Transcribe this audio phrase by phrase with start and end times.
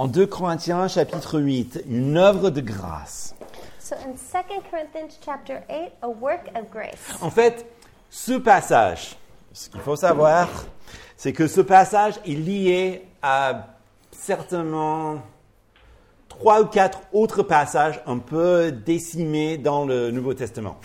[0.00, 3.34] En 2 Corinthiens chapitre 8, une œuvre de grâce.
[3.78, 6.96] So in 2 Corinthians chapter 8, a work of grace.
[7.20, 7.66] En fait,
[8.08, 9.18] ce passage,
[9.52, 10.48] ce qu'il faut savoir,
[11.18, 13.66] c'est que ce passage est lié à
[14.10, 15.20] certainement
[16.30, 20.78] trois ou quatre autres passages un peu décimés dans le Nouveau Testament.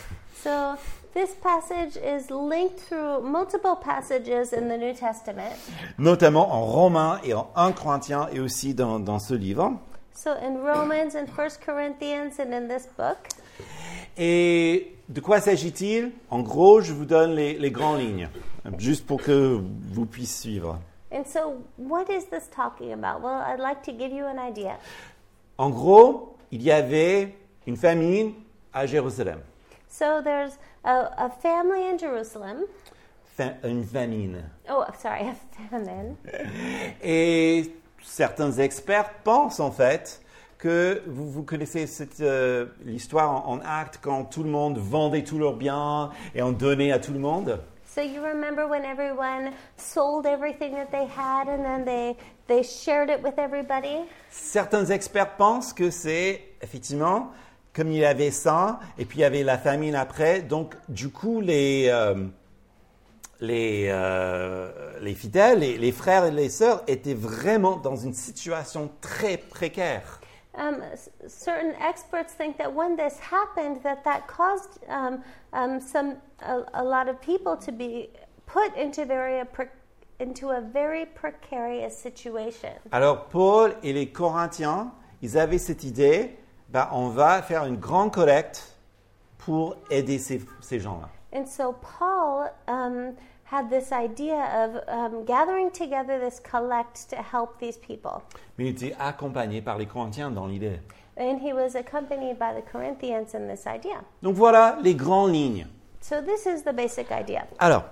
[0.44, 0.76] So
[1.16, 5.56] this passage is linked through multiple passages in the New Testament.
[5.98, 9.80] notamment en Romains et en 1 Corinthiens et aussi dans, dans ce livre.
[10.14, 13.18] So in Romans and 1 Corinthians and in this book.
[14.18, 16.12] Et de quoi s'agit-il?
[16.30, 18.30] En gros, je vous donne les, les grandes lignes,
[18.78, 19.62] juste pour que
[19.94, 20.80] vous puissiez suivre.
[21.12, 23.22] And so what is this talking about?
[23.22, 24.78] Well, I'd like to give you an idea.
[25.58, 27.34] En gros, il y avait
[27.66, 28.34] une famine
[28.74, 29.40] à Jérusalem.
[29.98, 32.66] So there's a, a family in Jerusalem.
[33.38, 34.44] Fa- une famine.
[34.70, 35.36] Oh, sorry, a
[35.70, 36.18] famine.
[37.02, 37.72] Et
[38.04, 40.22] certains experts pensent en fait
[40.58, 45.24] que vous, vous connaissez cette, euh, l'histoire en, en acte quand tout le monde vendait
[45.24, 47.62] tous leurs biens et en donnait à tout le monde?
[47.86, 53.10] So you remember when everyone sold everything that they had and then they they shared
[53.10, 54.04] it with everybody?
[54.30, 57.32] Certains experts pensent que c'est effectivement
[57.76, 60.42] comme il y avait ça et puis il y avait la famine après.
[60.42, 62.16] Donc du coup les euh,
[63.42, 68.90] les, euh, les fidèles, les, les frères et les sœurs étaient vraiment dans une situation
[69.02, 70.22] très précaire.
[70.58, 70.82] Um,
[71.28, 76.84] certain experts think that when this happened, that that caused um, um, some a, a
[76.84, 78.08] lot of people to be
[78.46, 79.42] put into very
[80.18, 82.70] into a very precarious situation.
[82.94, 86.38] Alors Paul et les Corinthiens, ils avaient cette idée,
[86.70, 88.76] bah, on va faire une grande collecte
[89.38, 91.10] pour aider ces, ces gens-là.
[91.34, 93.14] And so Paul um,
[93.44, 98.22] had this idea of um, gathering together this collect to help these people.
[98.58, 100.80] Mais il était accompagné par les Corinthiens dans l'idée.
[101.18, 104.02] And he was accompanied by the Corinthians in this idea.
[104.22, 105.68] Donc voilà les grandes lignes.
[106.02, 107.46] So this is the basic idea.
[107.60, 107.84] Alors,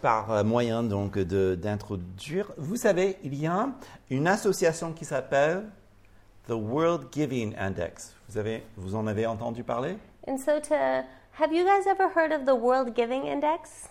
[0.00, 3.68] par euh, moyen donc d'introduire, vous savez, il y a
[4.10, 5.64] une association qui s'appelle
[6.46, 8.14] the World Giving Index.
[8.28, 9.96] Vous, avez, vous en avez entendu parler?
[10.26, 13.88] And so to have you guys ever heard of the World Giving Index?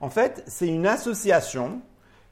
[0.00, 1.80] En fait, c'est une association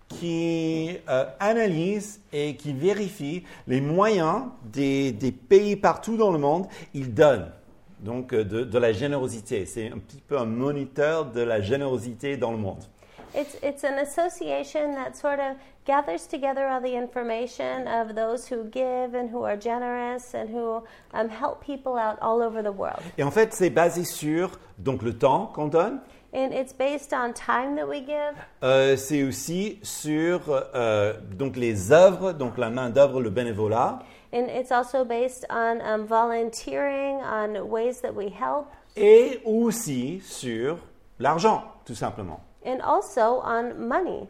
[0.08, 6.66] qui euh, analyse et qui vérifie les moyens des, des pays partout dans le monde.
[6.94, 7.52] Ils donnent
[8.00, 9.66] donc euh, de, de la générosité.
[9.66, 12.82] C'est un petit peu un moniteur de la générosité dans le monde.
[13.32, 15.56] It's it's an association that sort of
[15.90, 20.82] gathers together all the information of those who give and who are generous and who
[21.12, 23.02] um, help people out all over the world.
[23.18, 26.00] Et en fait, c'est basé sur donc le temps qu'on donne.
[26.32, 28.34] And it's based on time that we give.
[28.62, 30.40] Euh, c'est aussi sur
[30.74, 33.98] euh, donc les œuvres, donc la main d'œuvre, le bénévolat,
[34.32, 40.76] And it's also based on um, volunteering, on ways that we help, et aussi sur
[41.18, 42.38] l'argent, tout simplement.
[42.64, 44.28] and also on money.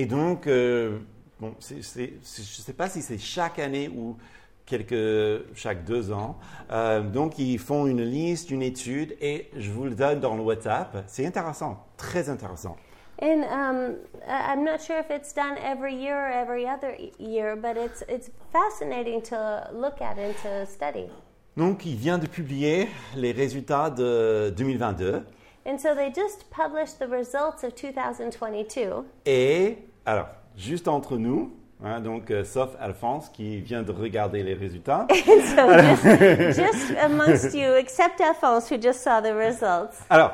[0.00, 0.98] Et donc, euh,
[1.38, 4.16] bon, c'est- c'est- c'est- je ne sais pas si c'est chaque année ou
[4.64, 6.38] quelques, chaque deux ans.
[6.70, 10.42] Euh, donc, ils font une liste, une étude, et je vous le donne dans le
[10.42, 11.04] WhatsApp.
[11.06, 12.76] C'est intéressant, très intéressant.
[13.20, 13.96] And um,
[14.26, 18.30] I'm not sure if it's done every year or every other year, but it's it's
[18.50, 21.10] fascinating to look at and to study.
[21.58, 25.22] Donc, il vient de publier les résultats de 2022.
[25.66, 29.04] And so they just published the results of 2022.
[29.26, 31.52] Et, alors, juste entre nous,
[31.84, 35.06] hein, donc, euh, sauf Alphonse qui vient de regarder les résultats.
[35.14, 39.98] So just, just amongst you, except Alphonse, who just saw the results.
[40.08, 40.32] Alors,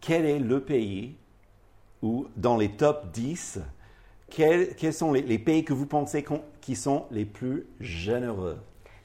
[0.00, 1.16] quel est le pays
[2.02, 3.60] où, dans les top 10,
[4.30, 8.58] quels, quels sont les, les pays que vous pensez qu'on- qui sont les plus généreux?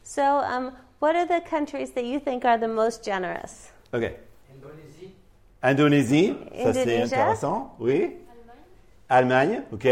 [0.03, 3.71] So, um, what are the countries that you think are the most generous?
[3.93, 4.13] Ok.
[4.53, 5.13] Indonésie,
[5.61, 7.75] Indonésie, ça c'est intéressant.
[7.79, 8.15] Oui.
[9.09, 9.87] Allemagne, ok.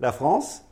[0.00, 0.64] La France,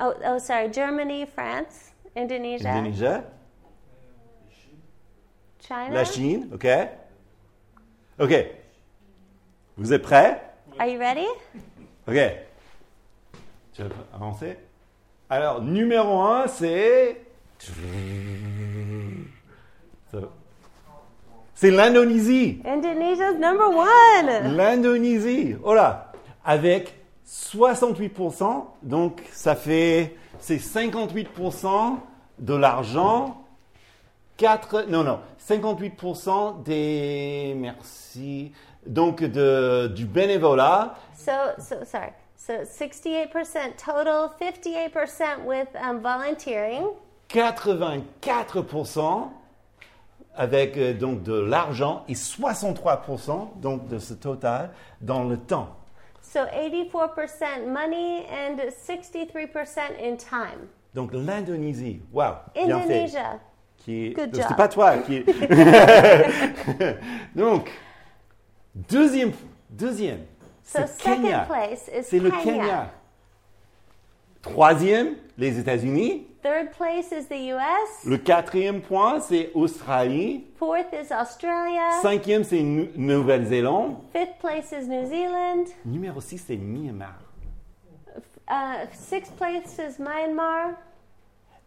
[0.00, 3.04] Oh, oh, sorry, Germany, France, Indonesia, Indonésie,
[5.60, 5.90] China.
[5.90, 6.66] la Chine, ok.
[8.18, 8.46] Ok.
[9.76, 10.40] Vous êtes prêts?
[10.80, 11.26] Are you ready?
[12.08, 12.16] Ok.
[13.72, 14.58] Tu veux avancer
[15.30, 17.20] Alors, numéro un, c'est.
[21.64, 22.60] C'est l'Indonésie.
[22.66, 24.54] Indonesia's number one.
[24.54, 25.56] L'Indonésie.
[25.64, 26.12] Oh là
[26.44, 26.94] Avec
[27.26, 30.14] 68%, donc ça fait.
[30.40, 31.96] C'est 58%
[32.38, 33.42] de l'argent.
[34.36, 34.88] 4.
[34.90, 35.20] Non, non.
[35.40, 37.54] 58% des.
[37.56, 38.52] Merci.
[38.86, 40.96] Donc, de, du bénévolat.
[41.16, 42.10] So, so sorry.
[42.36, 46.88] So 68% total, 58% with um, volunteering,
[47.30, 49.30] 84%
[50.36, 54.70] avec euh, donc de l'argent et 63% donc de ce total
[55.00, 55.68] dans le temps.
[56.22, 60.66] so 84% money and 63% in time.
[60.94, 62.94] Donc l'Indonésie, waouh, bien fait.
[63.04, 63.38] Indonesia,
[63.78, 64.56] Qui est, Good c'est job.
[64.56, 65.24] pas toi qui
[67.34, 67.70] donc
[68.74, 69.32] deuxième,
[69.70, 70.20] deuxième,
[70.62, 71.46] so c'est second Kenya.
[71.48, 72.42] place is C'est le Kenya.
[72.42, 72.90] Kenya.
[74.44, 76.26] Troisième, les États-Unis.
[76.42, 78.04] Third place is the US.
[78.04, 80.44] Le quatrième point, c'est Australie.
[80.58, 82.02] Fourth is Australia.
[82.02, 83.96] Cinquième, c'est Nou- Nouvelle-Zélande.
[84.12, 85.64] Fifth place is New Zealand.
[85.86, 87.14] Numéro 6, c'est Myanmar.
[88.50, 90.72] Uh, sixth place is Myanmar.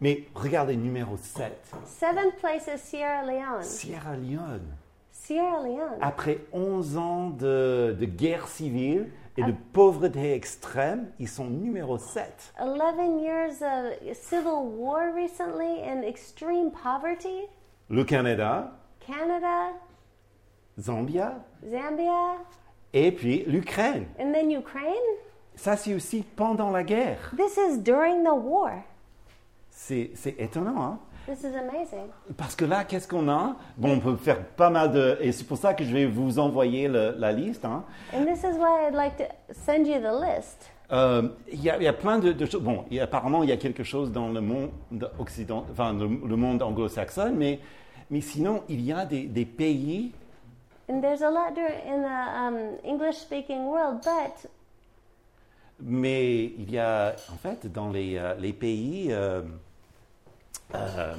[0.00, 1.52] Mais regardez, numéro 7,
[1.84, 3.64] Seventh place is Sierra Leone.
[3.64, 4.68] Sierra Leone.
[5.10, 5.98] Sierra Leone.
[6.00, 9.08] Après 11 ans de, de guerre civile
[9.38, 12.52] et de pauvreté extrême, ils sont numéro 7.
[12.60, 17.46] 11 years of civil war recently and extreme poverty.
[17.88, 19.72] Le Canada, Canada,
[20.78, 22.36] Zambia Zambia,
[22.92, 24.06] et puis l'Ukraine.
[24.18, 24.92] and then Ukraine.
[25.56, 27.32] Ça, c'est aussi pendant la guerre.
[27.36, 28.72] This is during the war.
[29.70, 30.98] C'est c'est étonnant, hein?
[31.28, 32.08] This is amazing.
[32.38, 33.54] Parce que là, qu'est-ce qu'on a?
[33.76, 35.18] Bon, on peut faire pas mal de...
[35.20, 37.66] Et c'est pour ça que je vais vous envoyer le- la liste.
[37.66, 37.84] hein.
[38.14, 40.70] And this is why I'd like to send you the list.
[40.90, 42.62] Euh, Il y, a- il y a plein de, choses.
[42.62, 44.70] Bon, y a- apparemment, il y a quelque chose dans le monde
[45.18, 47.60] occident, enfin, le, le monde anglo-saxon, mais,
[48.10, 50.12] mais sinon, il y a des, des pays,
[50.90, 51.52] And there's a lot
[51.86, 52.06] in the
[52.38, 54.48] um, English speaking world, but
[55.80, 59.42] mais il y a, en fait, dans les, euh, les pays euh,
[60.74, 61.14] euh,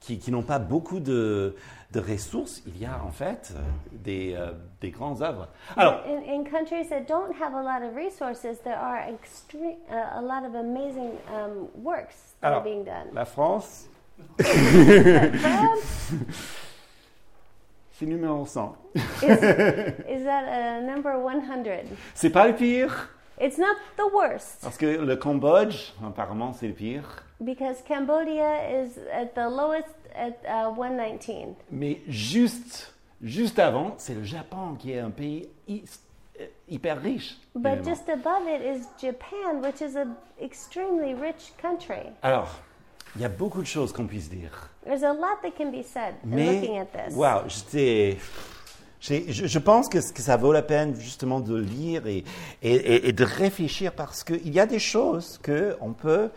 [0.00, 1.54] qui, qui n'ont pas beaucoup de,
[1.92, 3.60] de ressources, il y a, en fait, euh,
[3.92, 5.48] des, euh, des grandes œuvres.
[5.76, 10.18] Alors, in, in countries that don't have a lot of resources, there are extreme, uh,
[10.18, 13.08] a lot of amazing um, works that Alors, are being done.
[13.12, 13.88] la France,
[17.92, 18.76] c'est numéro 100.
[18.94, 19.02] is,
[20.22, 21.86] is at uh, number 100.
[22.14, 23.08] C'est pas le pire,
[23.42, 27.22] It's not the worst parce que le Cambodge, apparemment, c'est le pire.
[27.44, 31.54] Because Cambodia is at the lowest at uh, 119.
[31.70, 32.92] Mais juste,
[33.22, 37.36] juste avant, c'est le Japon qui est un pays euh, hyper riche.
[37.54, 42.10] But just above it is Japan, which is an extremely rich country.
[42.22, 42.48] Alors,
[43.16, 44.68] il y a beaucoup de choses qu'on puisse dire.
[44.84, 47.14] There's a lot that can be said in Mais, looking at this.
[47.14, 48.18] wow, j'étais-
[49.00, 52.24] je, je pense que, que ça vaut la peine justement de lire et,
[52.62, 56.30] et- et- et de réfléchir parce qu'il y a des choses qu'on peut,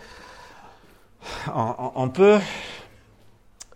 [1.54, 2.40] on, peut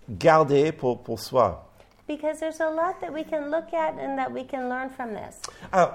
[0.09, 1.63] garder pour, pour soi.
[2.07, 5.09] Because there's a lot that we can look at and that we can learn from
[5.13, 5.41] this.
[5.71, 5.93] Alors,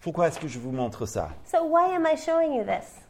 [0.00, 1.30] pourquoi est-ce que je vous montre ça?
[1.44, 3.00] So, why am I showing you this?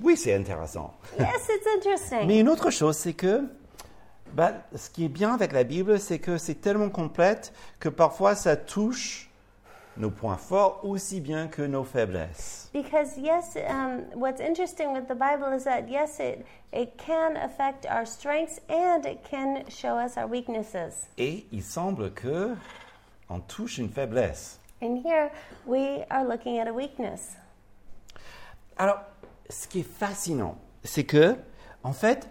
[0.00, 0.92] Oui, c'est intéressant.
[1.18, 2.26] Yes, it's interesting.
[2.26, 3.48] Mais une autre chose, c'est que
[4.32, 8.34] bah, ce qui est bien avec la Bible, c'est que c'est tellement complète que parfois
[8.34, 9.23] ça touche
[9.96, 12.70] nos points forts aussi bien que nos faiblesses.
[12.72, 17.86] Because, yes, um, what's interesting with the Bible is that, yes, it, it can affect
[17.86, 21.08] our strengths and it can show us our weaknesses.
[21.16, 22.56] Et il semble que
[23.28, 24.58] on touche une faiblesse.
[24.82, 25.30] And here
[25.66, 27.36] we are looking at a weakness.
[28.76, 28.98] Alors,
[29.48, 31.36] ce qui est fascinant, c'est que,
[31.84, 32.28] en fait,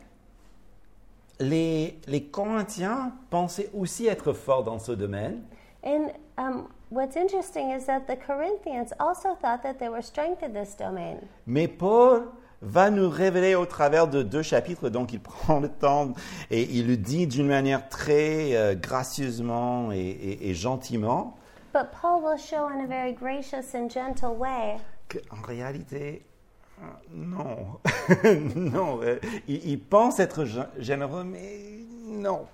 [1.39, 5.43] les, les Corinthiens pensaient aussi être forts dans ce domaine,
[5.83, 10.53] And um, what's interesting is that the Corinthians also thought that they were strength in
[10.53, 11.17] this domain.
[11.47, 12.23] Mais Paul
[12.61, 16.13] va nous révéler au travers de deux chapitres, donc il prend le temps
[16.51, 21.35] et il le dit d'une manière très euh, gracieusement et, et- et gentiment,
[21.73, 24.77] But Paul will show in a very gracious and gentle way
[25.09, 26.23] qu'en réalité,
[26.81, 27.57] euh, non,
[28.55, 32.45] non, euh, il, il pense être gé- généreux, mais non.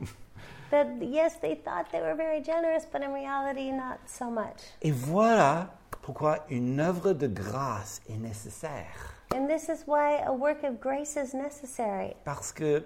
[0.72, 4.62] That, yes, they thought they were very generous, but in reality, not so much.
[4.82, 5.70] Et voilà
[6.02, 9.16] pourquoi une œuvre de grâce est nécessaire.
[9.34, 12.16] And this is why a work of grace is necessary.
[12.24, 12.84] Parce que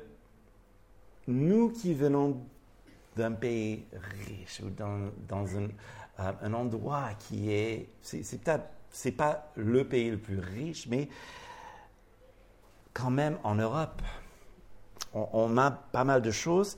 [1.27, 2.37] nous qui venons
[3.15, 5.69] d'un pays riche ou dans, dans un,
[6.19, 11.07] euh, un endroit qui est, c'est peut-être, c'est pas le pays le plus riche, mais
[12.93, 14.01] quand même en Europe,
[15.13, 16.75] on, on a pas mal de choses.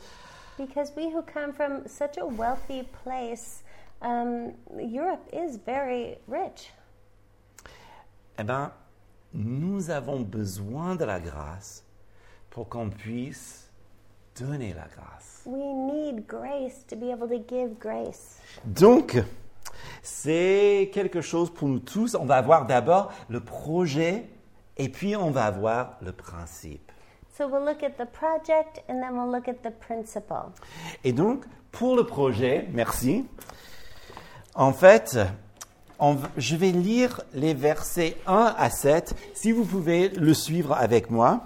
[0.58, 3.64] Because we who come from such a wealthy place,
[4.02, 6.72] um, Europe is very rich.
[8.38, 8.72] Eh bien,
[9.34, 11.84] nous avons besoin de la grâce
[12.50, 13.70] pour qu'on puisse
[14.40, 15.42] donner la grâce.
[15.46, 18.40] We need grace to be able to give grace.
[18.66, 19.22] Donc,
[20.02, 22.16] c'est quelque chose pour nous tous.
[22.16, 24.26] On va voir d'abord le projet
[24.78, 26.85] et puis on va voir le principe.
[27.38, 30.54] So we'll look at the project and then we'll look at the principle.
[31.04, 33.26] Et donc, pour le projet, merci.
[34.54, 35.18] En fait,
[36.00, 41.10] on je vais lire les versets 1 à 7, si vous pouvez le suivre avec
[41.10, 41.42] moi.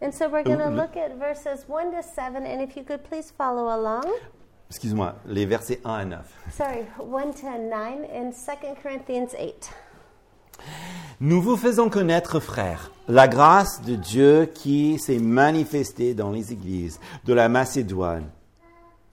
[0.00, 2.84] And so we're going to le- look at verses 1 to 7, and if you
[2.84, 4.04] could please follow along.
[4.70, 6.34] Excuse-moi, les versets 1 à 9.
[6.52, 9.70] Sorry, 1 to 9 in 2 Corinthians 8.
[11.20, 16.98] Nous vous faisons connaître, frères, la grâce de Dieu qui s'est manifestée dans les églises
[17.24, 18.28] de la Macédoine.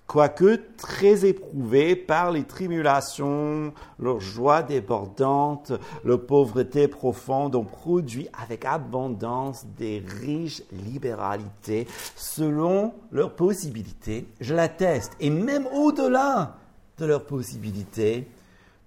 [0.08, 5.72] Quoique très éprouvés par les tribulations, leur joie débordante,
[6.04, 14.28] leur pauvreté profonde ont produit avec abondance des riches libéralités selon leurs possibilités.
[14.42, 16.58] Je l'atteste, et même au-delà
[16.98, 18.28] de leurs possibilités,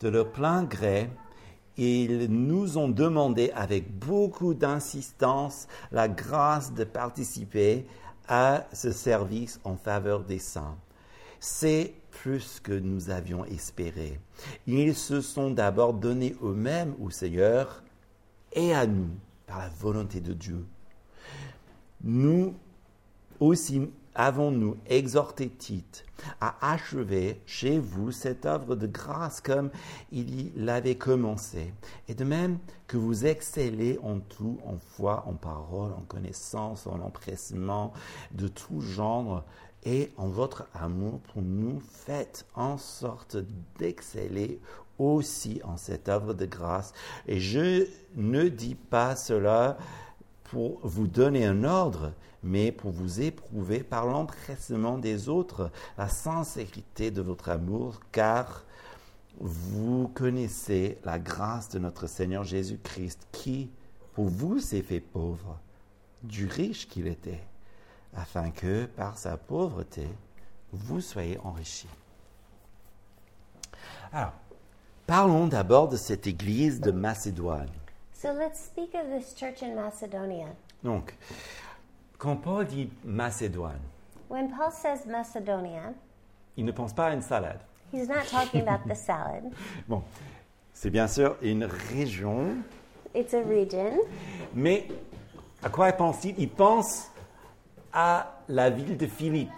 [0.01, 1.09] de leur plein gré,
[1.77, 7.87] ils nous ont demandé avec beaucoup d'insistance la grâce de participer
[8.29, 10.77] à ce service en faveur des saints.
[11.41, 14.19] C'est plus que nous avions espéré.
[14.67, 17.83] Ils se sont d'abord donnés eux-mêmes au Seigneur
[18.53, 19.11] et à nous
[19.47, 20.65] par la volonté de Dieu.
[22.03, 22.55] Nous
[23.41, 26.05] aussi avons-nous exhorté Tite
[26.41, 29.71] à achever chez vous cette œuvre de grâce comme
[30.13, 31.73] il l'avait commencé,
[32.09, 37.01] et de même que vous excellez en tout, en foi, en parole, en connaissance, en
[37.01, 37.93] empressement
[38.33, 39.45] de tout genre,
[39.85, 43.37] et en votre amour pour nous, faites en sorte
[43.79, 44.61] d'exceller
[44.99, 46.93] aussi en cette œuvre de grâce.
[47.27, 49.77] Et je ne dis pas cela
[50.55, 52.13] pour vous donner un ordre,
[52.45, 58.63] mais pour vous éprouver par l'empressement des autres la sincérité de votre amour, car
[59.41, 63.69] vous connaissez la grâce de notre Seigneur Jésus-Christ qui,
[64.13, 65.59] pour vous, s'est fait pauvre,
[66.23, 67.43] du riche qu'il était,
[68.15, 70.07] afin que, par sa pauvreté,
[70.73, 71.89] vous soyez enrichis.
[74.13, 74.35] Alors,
[75.09, 77.67] parlons d'abord de cette église de Macédoine.
[78.25, 80.47] So let's speak of this church in Macedonia.
[80.83, 81.15] Donc,
[82.17, 83.83] quand Paul dit Macédoine,
[84.31, 85.93] When Paul says Macedonia,
[86.57, 87.61] il ne pense pas à une salade.
[87.93, 89.53] he's not talking about the salad.
[89.87, 90.03] Bon,
[90.73, 92.57] c'est bien sûr une région,
[93.15, 93.99] It's a region.
[94.55, 94.89] mais
[95.63, 97.11] à quoi pense-t-il Il pense
[97.93, 99.53] à la ville de Philippe.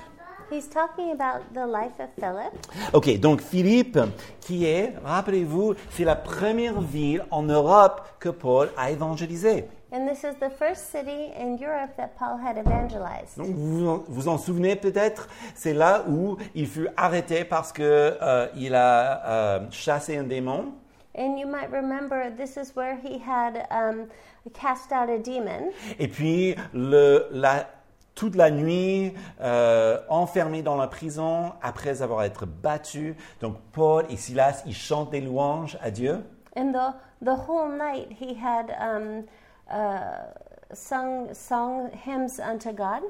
[0.51, 2.53] He's talking about the life of Philip.
[2.93, 3.99] Ok, donc Philippe,
[4.41, 9.65] qui est, rappelez-vous, c'est la première ville en Europe que Paul a évangélisée.
[9.93, 13.37] And this is the first city in Europe that Paul had evangelized.
[13.39, 17.73] Donc vous vous en- vous en souvenez peut-être, c'est là où il fut arrêté parce
[17.73, 17.83] que
[18.21, 20.73] euh, il a euh, chassé un démon.
[21.19, 24.07] And you might remember this is where he had um,
[24.53, 25.71] cast out a demon.
[25.99, 27.67] Et puis, le, la,
[28.17, 33.15] toute la nuit, euh, enfermé dans la prison, après avoir été battu.
[33.41, 36.25] Donc, Paul et Silas, ils chantent des louanges à Dieu.
[36.57, 36.95] And the,
[37.25, 39.25] the whole night he had um,
[39.71, 40.33] uh,
[40.73, 43.03] sung, sung hymns unto God.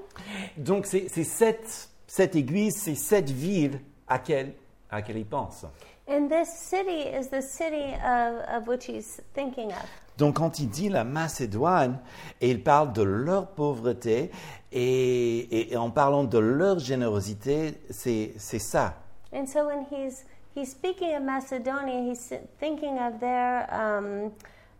[0.58, 4.54] Donc, c'est cette, cette église, c'est cette ville à laquelle,
[4.90, 5.64] à laquelle il pense.
[6.08, 9.84] And this city is the city of, of which he's thinking of.
[10.18, 11.98] Donc, quand il dit la Macédoine,
[12.40, 14.30] et il parle de leur pauvreté,
[14.72, 18.94] et, et- et en parlant de leur générosité, c'est c'est ça.
[19.34, 24.30] And so when he's, he's speaking of Macedonia, he's thinking of their, um,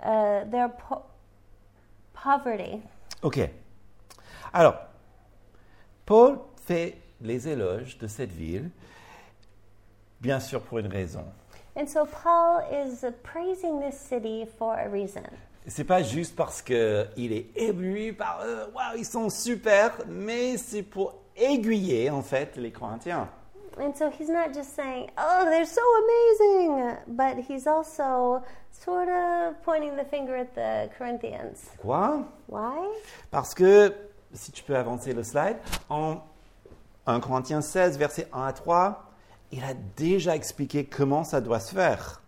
[0.01, 1.03] uh, their po-
[2.15, 2.81] poverty.
[3.23, 3.41] Ok.
[4.53, 4.77] Alors,
[6.07, 8.71] Paul fait les éloges de cette ville,
[10.21, 11.25] bien sûr pour une raison.
[11.77, 15.23] And so Paul is praising this city for a reason.
[15.69, 20.57] C'est pas juste parce que il est ébloui par eux, waouh, ils sont super, mais
[20.57, 23.29] c'est pour aiguiller en fait les Corinthiens.
[23.79, 29.63] And so he's not just saying, oh, they're so amazing, but he's also sort of
[29.65, 31.69] pointing the finger at the Corinthians.
[31.83, 32.89] Quoi Why?
[33.31, 33.93] Parce que,
[34.33, 35.59] si tu peux avancer le slide,
[35.91, 36.23] en
[37.07, 39.06] 1 Corinthiens 16, versets 1 à 3,
[39.53, 42.23] il a déjà expliqué comment ça doit se faire.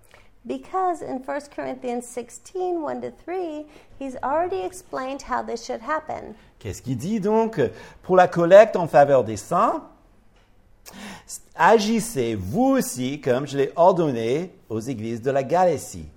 [0.45, 3.67] Because in 1 Corinthians 16, 1 to 3,
[3.99, 6.35] he's already explained how this should happen.
[6.59, 7.61] Qu'est-ce qu'il dit donc?
[8.03, 9.83] Pour la collecte en faveur des saints,
[11.55, 16.09] agissez vous aussi comme je l'ai ordonné aux églises de la Galatie.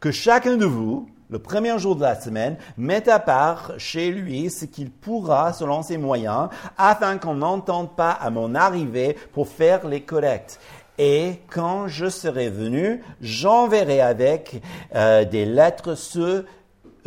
[0.00, 4.50] Que chacun de vous, le premier jour de la semaine, mette à part chez lui
[4.50, 9.86] ce qu'il pourra selon ses moyens, afin qu'on n'entende pas à mon arrivée pour faire
[9.86, 10.60] les collectes.
[10.98, 14.60] Et quand je serai venu, j'enverrai avec
[14.94, 16.46] euh, des lettres ceux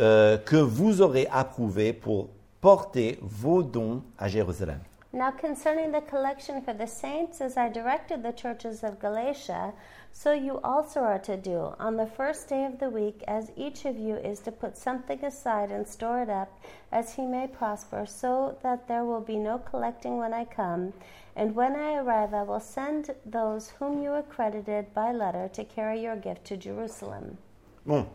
[0.00, 2.28] euh, que vous aurez approuvés pour
[2.60, 4.78] porter vos dons à Jérusalem.
[5.14, 9.74] Now, concerning the collection for the saints, as I directed the churches of Galatia,
[10.10, 13.84] so you also are to do on the first day of the week, as each
[13.84, 16.58] of you is to put something aside and store it up,
[16.90, 20.94] as he may prosper, so that there will be no collecting when I come.
[21.36, 26.00] And when I arrive, I will send those whom you accredited by letter to carry
[26.02, 27.36] your gift to Jerusalem.
[27.84, 28.06] Bon.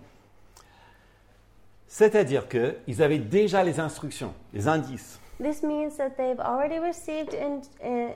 [1.88, 5.20] C'est-à-dire qu'ils avaient déjà les instructions, les indices.
[5.40, 8.10] This means that they've already received in, in,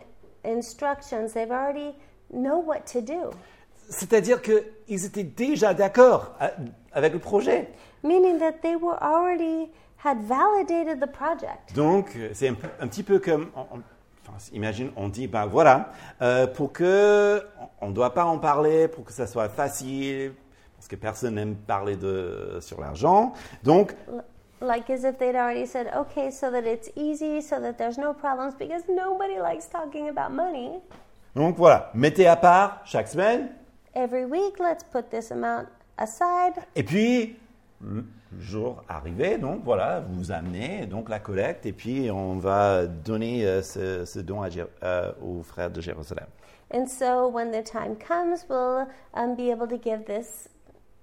[0.44, 1.94] instructions, they've already
[2.34, 3.30] know what to do.
[3.90, 6.52] C'est-à-dire qu'ils étaient déjà d'accord à-
[6.94, 7.70] avec le projet.
[8.04, 9.70] Meaning that they were already
[10.04, 11.76] had validated the project.
[11.76, 13.82] Donc, euh, c'est un, un petit peu comme, on- on-
[14.28, 17.44] enfin, imagine, on dit, ben voilà, euh, pour que,
[17.82, 20.34] on ne doit pas en parler, pour que ça soit facile,
[20.78, 23.34] parce que personne n'aime parler de, sur l'argent.
[23.64, 23.94] Donc,
[24.62, 28.14] Like as if they'd already said, okay, so that it's easy, so that there's no
[28.14, 30.80] problems, because nobody likes talking about money.
[31.36, 33.50] donc voilà, mettez à part chaque semaine,
[33.94, 36.54] Every week, let's put this amount aside.
[36.76, 37.36] et puis,
[37.82, 38.06] le
[38.40, 43.62] jour arrivé, donc voilà, vous amenez donc la collecte, et puis on va donner euh,
[43.62, 44.50] ce, ce don à
[44.84, 46.28] euh, aux frères de Jérusalem.
[46.74, 50.48] And so when the time comes, we'll um, be able to give this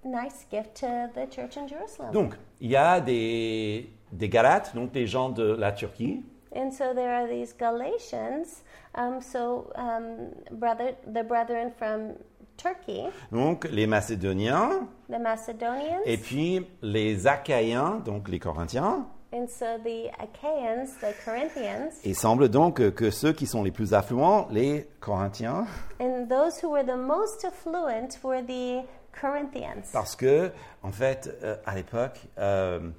[0.05, 2.12] nice gift to the church in Jerusalem.
[2.12, 6.23] Donc, il y a des, des Galates, donc des gens de la Turquie,
[6.57, 8.62] And so there are these Galatians,
[8.95, 12.14] um, so um, brother, the brethren from
[12.57, 19.07] Turkey, donc les Macédoniens, the Macedonians, et puis les Achaïens, donc les Corinthiens.
[19.31, 23.71] and so the Achaeans, the Corinthians, Il semble donc que, que ceux qui sont les
[23.71, 25.67] plus affluents, les Corinthiens,
[26.00, 28.83] and those who were the most affluent were the
[29.21, 29.83] Corinthians.
[29.93, 30.51] parce que,
[30.83, 32.91] en fait, euh, à l'époque, euh,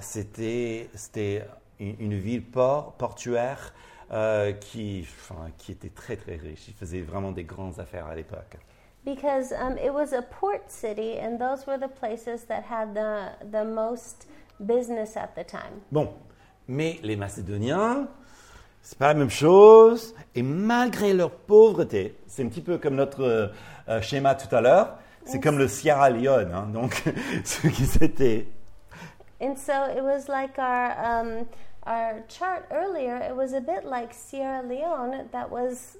[0.00, 1.46] c'était c'était
[1.78, 3.72] une, une ville port, portuaire
[4.12, 5.06] euh, qui,
[5.58, 6.68] qui était très très riche.
[6.68, 8.56] Ils faisaient vraiment des grandes affaires à l'époque.
[9.04, 13.46] Because um, it was a port city, and those were the places that had the,
[13.50, 14.26] the most
[14.58, 15.80] business at the time.
[15.92, 16.12] Bon,
[16.66, 18.08] mais les Macédoniens,
[18.82, 20.14] c'est pas la même chose.
[20.34, 23.52] Et malgré leur pauvreté, c'est un petit peu comme notre
[23.88, 24.98] euh, schéma tout à l'heure.
[25.26, 27.02] C'est comme le Sierra Leone, hein, donc
[27.44, 28.46] ceux qui étaient.
[29.40, 31.46] And so it was like our, um,
[31.86, 35.98] our chart earlier, it was a bit like Sierra Leone that was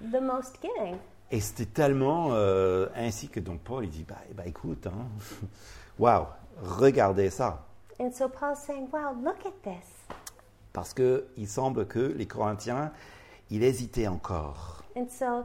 [0.00, 0.96] the most giving.
[1.30, 5.06] Et c'était tellement euh, ainsi que donc Paul il dit bah, bah écoute, hein,
[5.98, 6.26] waouh,
[6.62, 7.64] regardez ça,
[8.00, 9.86] And so Paul's saying, wow, look at this.
[10.72, 12.90] parce que il semble que les Corinthiens,
[13.50, 14.82] ils hésitaient encore.
[14.96, 15.44] And so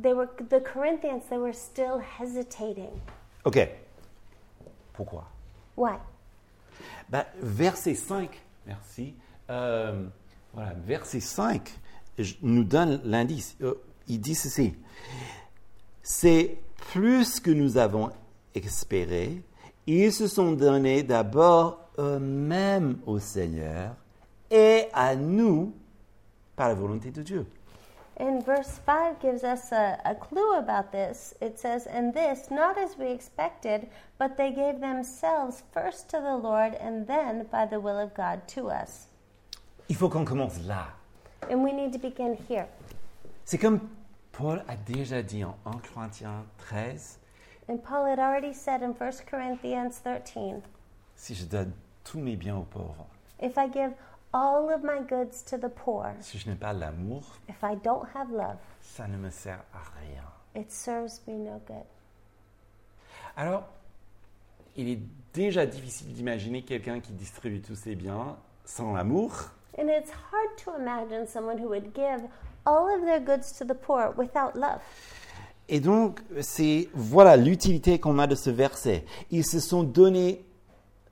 [0.00, 2.90] they were, the Corinthians, they were still hesitating.
[3.44, 3.58] Ok,
[4.92, 5.24] pourquoi?
[5.76, 5.96] Why?
[7.08, 8.30] Bah, verset 5,
[8.66, 9.14] merci.
[9.50, 10.06] Euh,
[10.52, 11.70] voilà, verset 5
[12.18, 13.56] je- nous donne l'indice.
[13.62, 13.74] Euh,
[14.08, 14.74] il dit ceci.
[16.02, 16.58] C'est
[16.92, 18.10] plus que nous avons
[18.54, 19.42] espéré.
[19.86, 23.94] Ils se sont donnés d'abord eux-mêmes au Seigneur
[24.50, 25.72] et à nous
[26.56, 27.46] par la volonté de Dieu.
[28.18, 31.34] And verse 5 gives us a, a clue about this.
[31.40, 36.36] It says, And this, not as we expected, but they gave themselves first to the
[36.36, 39.06] Lord and then, by the will of God, to us.
[39.88, 40.88] Il faut qu'on commence là.
[41.48, 42.66] And we need to begin here.
[43.44, 43.88] C'est comme
[44.32, 47.18] Paul a déjà dit en 1 Corinthiens 13,
[47.68, 50.62] And Paul had already said in 1 Corinthians 13,
[51.14, 53.06] si je donne tous mes biens aux pauvres,
[53.40, 53.92] If I give
[54.32, 58.06] all of my goods to the poor, si je n'ai pas l'amour, if I don't
[58.14, 60.24] have love, ça ne me sert à rien.
[60.54, 61.86] it serves me no good.
[63.36, 63.64] Alors,
[64.76, 65.00] il est
[65.32, 69.32] déjà difficile d'imaginer quelqu'un qui distribue tous ses biens sans l'amour.
[69.78, 72.22] And it's hard to imagine someone who would give
[72.64, 74.80] all of their goods to the poor without love.
[75.68, 79.04] Et donc, c'est voilà l'utilité qu'on a de ce verset.
[79.30, 80.44] Ils se sont donnés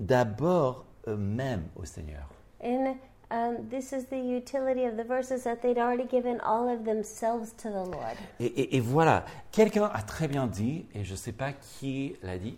[0.01, 2.29] d'abord eux-mêmes au Seigneur.
[2.61, 2.97] And
[3.31, 7.53] um, this is the utility of the verses that they'd already given all of themselves
[7.59, 8.17] to the Lord.
[8.41, 12.17] Et, et- et voilà, quelqu'un a très bien dit, et je ne sais pas qui
[12.23, 12.57] l'a dit,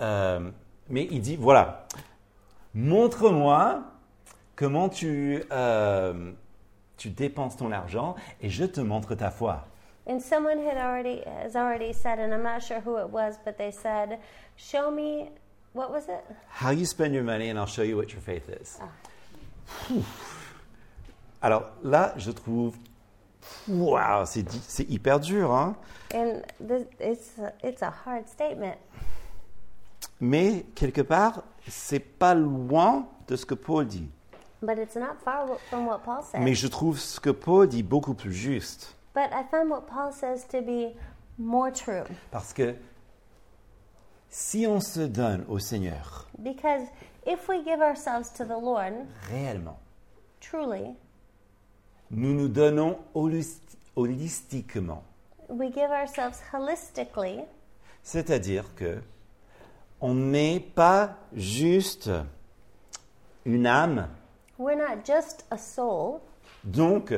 [0.00, 0.50] euh,
[0.88, 1.86] mais il dit, voilà,
[2.74, 3.82] montre-moi
[4.56, 6.32] comment tu, euh,
[6.96, 9.64] tu dépenses ton argent et je te montre ta foi.
[10.08, 13.56] And someone had already has already said, and I'm not sure who it was, but
[13.56, 14.18] they said,
[14.56, 15.30] "Show me
[15.74, 16.24] what was it?
[16.60, 18.78] How you spend your money and I'll show you what your faith is.
[18.82, 18.88] Ouf.
[21.40, 22.76] Alors là, je trouve
[23.68, 25.74] Waouh, c'est hyper dur, hein
[26.14, 28.76] And this, it's, a, it's a hard statement.
[30.20, 34.08] Mais quelque part, c'est pas loin de ce que Paul dit.
[34.62, 36.40] But it's not far w- from what Paul said.
[36.40, 38.94] Mais je trouve ce que Paul dit beaucoup plus juste.
[39.14, 40.94] But I find what Paul says to be
[41.36, 42.04] more true.
[42.30, 42.76] Parce que
[44.34, 46.86] si on se donne au Seigneur Because
[47.26, 48.94] if we give ourselves to the Lord,
[49.30, 49.78] réellement,
[50.40, 50.94] truly,
[52.10, 53.60] nous nous donnons holis-
[53.94, 55.02] holistiquement.
[55.50, 57.40] we give ourselves holistically,
[58.02, 59.02] C'est-à-dire que
[60.00, 62.10] on n'est pas juste
[63.44, 64.08] une âme.
[64.58, 66.20] we're not just a soul.
[66.64, 67.12] Donc,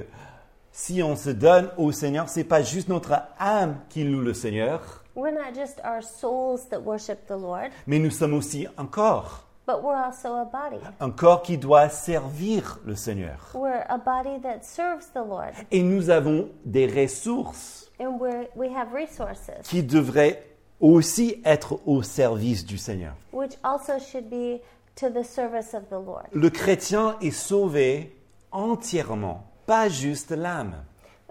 [0.73, 5.04] si on se donne au Seigneur, c'est pas juste notre âme qui loue le Seigneur,
[5.17, 9.45] We're not just our souls that worship the Lord, mais nous sommes aussi un corps,
[9.67, 10.79] but we're also a body.
[11.01, 13.39] un corps qui doit servir le Seigneur.
[13.55, 18.69] We're a body that serves the Lord, Et nous avons des ressources and we're, we
[18.75, 20.43] have resources, qui devraient
[20.81, 23.15] aussi être au service du Seigneur.
[23.33, 24.61] which also should be
[24.97, 26.27] to the service of the Lord.
[26.33, 28.17] Le chrétien est sauvé
[28.51, 30.75] entièrement, pas juste l'âme.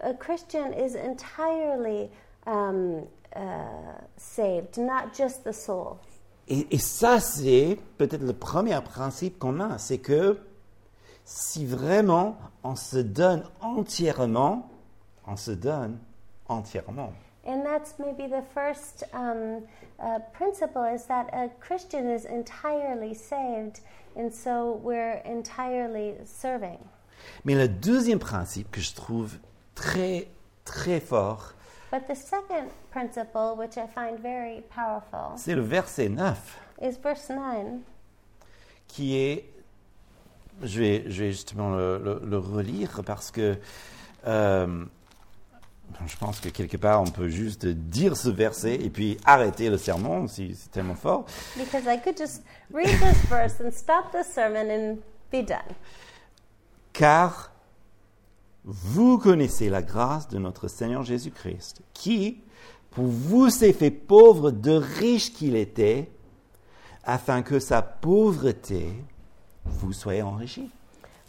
[0.02, 2.10] A Christian is entirely
[2.46, 3.04] um,
[3.36, 3.40] uh,
[4.18, 5.98] saved, not just the soul.
[6.48, 10.40] Et, et ça, c'est peut-être le premier principe qu'on a, c'est que
[11.26, 14.70] si vraiment on se donne entièrement,
[15.26, 16.00] on se donne
[16.48, 17.14] entièrement.
[17.46, 19.64] And that's maybe the first um,
[20.00, 23.82] uh, principle is that a Christian is entirely saved,
[24.16, 26.80] and so we're entirely serving.
[27.46, 29.38] Mais le deuxième principe que je trouve
[29.76, 30.30] très,
[30.66, 31.54] très fort,
[31.94, 36.36] But the second principle, which I find very powerful, c'est le verset 9,
[36.82, 37.82] is verse 9.
[38.88, 39.46] qui est...
[40.64, 43.58] Je vais, je vais justement le, le- le relire parce que
[44.26, 44.86] euh,
[46.08, 49.78] je pense que quelque part on peut juste dire ce verset et puis arrêter le
[49.78, 51.26] sermon si c'est tellement fort.
[51.56, 52.42] Because I could just
[52.74, 54.98] read this verse and stop the sermon and
[55.32, 55.76] be done.
[56.92, 57.52] Car
[58.66, 62.42] vous connaissez la grâce de notre Seigneur Jésus-Christ, qui,
[62.92, 66.10] pour vous, s'est fait pauvre de riche qu'il était,
[67.04, 68.88] afin que sa pauvreté
[69.66, 70.70] vous soyez enrichi.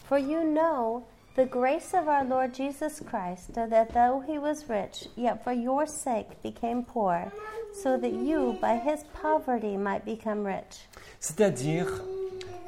[0.09, 1.03] For you know
[1.37, 5.87] the grace of our Lord Jesus Christ, that though he was rich, yet for your
[5.87, 7.33] sake became poor,
[7.73, 10.89] so that you by his poverty might become rich.
[11.21, 11.89] C'est-à-dire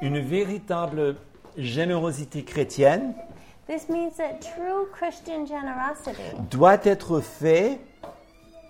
[0.01, 1.15] une véritable
[1.57, 3.13] générosité chrétienne
[3.67, 7.79] This means that true Christian generosity doit être faite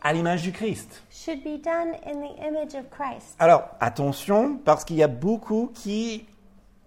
[0.02, 1.04] à l'image du Christ.
[1.12, 3.36] should be done in the image of Christ.
[3.40, 6.26] Alors, attention, parce qu'il y a beaucoup qui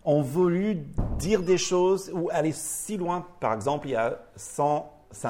[0.04, 0.78] ont voulu
[1.18, 3.26] dire des choses ou aller si loin.
[3.38, 4.86] Par exemple, il y a Saint,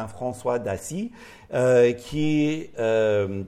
[0.09, 1.11] François d'Assise
[1.53, 3.43] euh, qui, euh,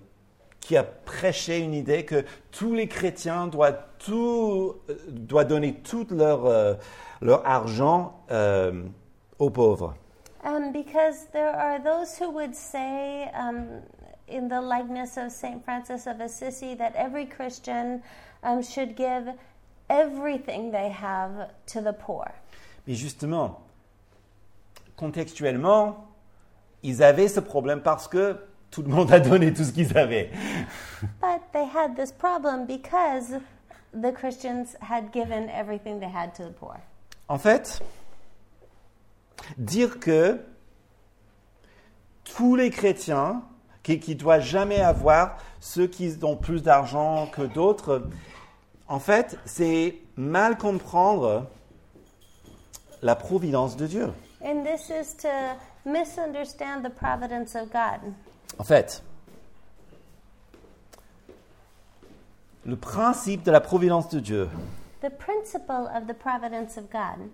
[0.61, 6.07] qui a prêché une idée que tous les chrétiens doivent, tout, euh, doivent donner tout
[6.11, 6.75] leur, euh,
[7.21, 8.83] leur argent euh,
[9.43, 9.95] aux pauvres.
[10.45, 13.83] Um, because there are those who would say, um,
[14.29, 15.65] in the likeness of St.
[15.65, 18.03] Francis of Assisi, that every Christian
[18.43, 19.29] um, should give
[19.91, 22.33] everything they have to the poor.
[22.87, 23.61] Mais justement,
[24.97, 26.09] contextuellement,
[26.83, 28.37] ils avaient ce problème parce que
[28.71, 30.31] tout le monde a donné tout ce qu'ils avaient.
[31.21, 33.35] But they had this problem because
[33.93, 36.81] the Christians had given everything they had to the poor.
[37.29, 37.81] En fait,
[39.59, 40.41] dire que
[42.25, 43.43] tous les chrétiens
[43.83, 48.09] qui ne doivent jamais avoir ceux qui ont plus d'argent que d'autres,
[48.89, 51.47] en fait, c'est mal comprendre
[53.03, 54.13] la providence de Dieu.
[54.45, 55.29] And this is to
[55.85, 58.13] misunderstand the providence of God.
[58.59, 59.03] En fait,
[62.65, 64.49] le principe de la providence de Dieu
[65.01, 67.29] The principle of the providence of God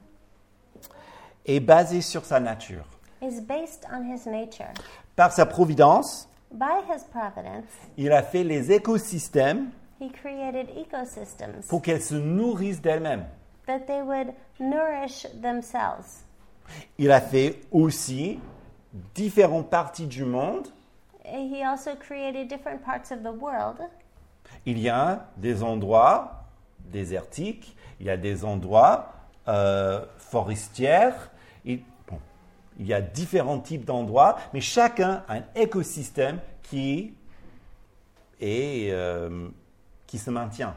[1.48, 2.84] est basé sur sa nature.
[3.20, 4.72] is based on his nature.
[5.16, 7.64] Par sa providence, By his providence,
[7.96, 13.26] il a fait les écosystèmes he created ecosystems pour qu'elles se nourrissent d'elles-mêmes.
[13.66, 16.22] that they would nourish themselves.
[16.98, 18.38] Il a fait aussi
[19.14, 20.68] différentes parties du monde.
[21.24, 23.76] He also created different parts of the world.
[24.64, 26.44] Il y a des endroits
[26.90, 29.12] désertiques, il y a des endroits
[29.48, 31.10] euh, forestiers.
[31.68, 32.18] Il, bon,
[32.78, 37.14] il y a différents types d'endroits, mais chacun a un écosystème qui,
[38.40, 39.48] est, euh,
[40.06, 40.74] qui se maintient.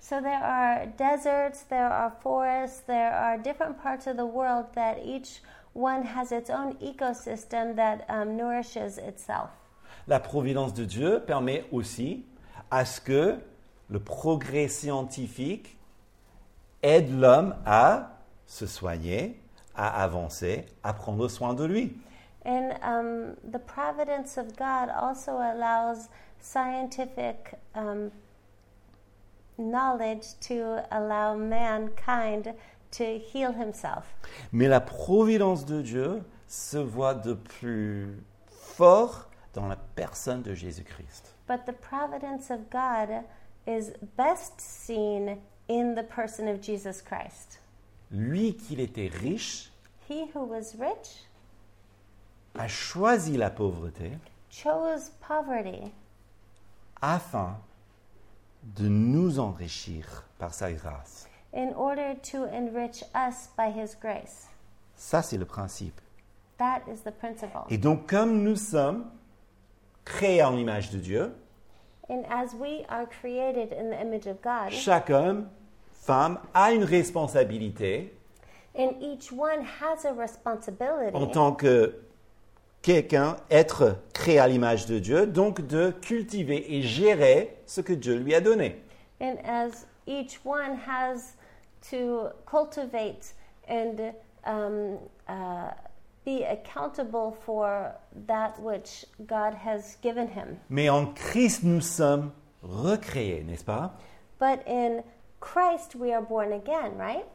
[0.00, 4.98] So there are deserts, there are forests, there are different parts of the world that
[5.04, 5.42] each
[5.74, 9.50] one has its own ecosystem that um, nourishes itself.
[10.06, 12.24] La providence de Dieu permet aussi
[12.70, 13.38] à ce que
[13.90, 15.76] le progrès scientifique
[16.82, 19.38] aide l'homme à se soigner,
[19.78, 21.96] à avancer, à prendre soin de lui.
[22.44, 26.08] And um, the providence of God also allows
[26.40, 28.10] scientific um,
[29.56, 32.54] knowledge to allow mankind
[32.92, 34.04] to heal himself.
[34.52, 41.34] Mais la providence de Dieu se voit de plus fort dans la personne de Jésus-Christ.
[41.46, 43.24] But the providence of God
[43.66, 45.38] is best seen
[45.68, 47.60] in the person of Jesus Christ.
[48.10, 49.67] Lui qu'il était riche
[50.08, 51.26] He who was rich
[52.58, 54.12] a choisi la pauvreté
[54.50, 55.92] chose poverty
[57.00, 57.56] afin
[58.62, 61.28] de nous enrichir par sa grâce.
[61.52, 64.48] in order to enrich us by his grace.
[64.96, 66.00] Ça, c'est le principe.
[66.58, 67.62] That is the principle.
[67.70, 69.06] Et donc, comme nous sommes
[70.04, 71.32] créés en l'image de Dieu,
[72.10, 75.48] And as we are created in the image of God, chaque homme,
[75.92, 78.14] femme a une responsabilité
[78.74, 81.94] and each one has a responsibility en tant que
[82.82, 88.16] quelqu'un, être créé à l'image de Dieu, donc de cultiver et gérer ce que Dieu
[88.16, 88.76] lui a donné.
[89.20, 91.34] and as each one has
[91.90, 93.32] to cultivate
[93.68, 94.12] and
[94.44, 95.70] um, uh,
[96.24, 97.92] be accountable for
[98.26, 100.58] that which God has given him.
[100.68, 103.92] Mais en Christ, nous sommes recréés, n'est-ce pas?
[104.38, 105.02] But in
[105.40, 107.26] Christ, we are born again, right?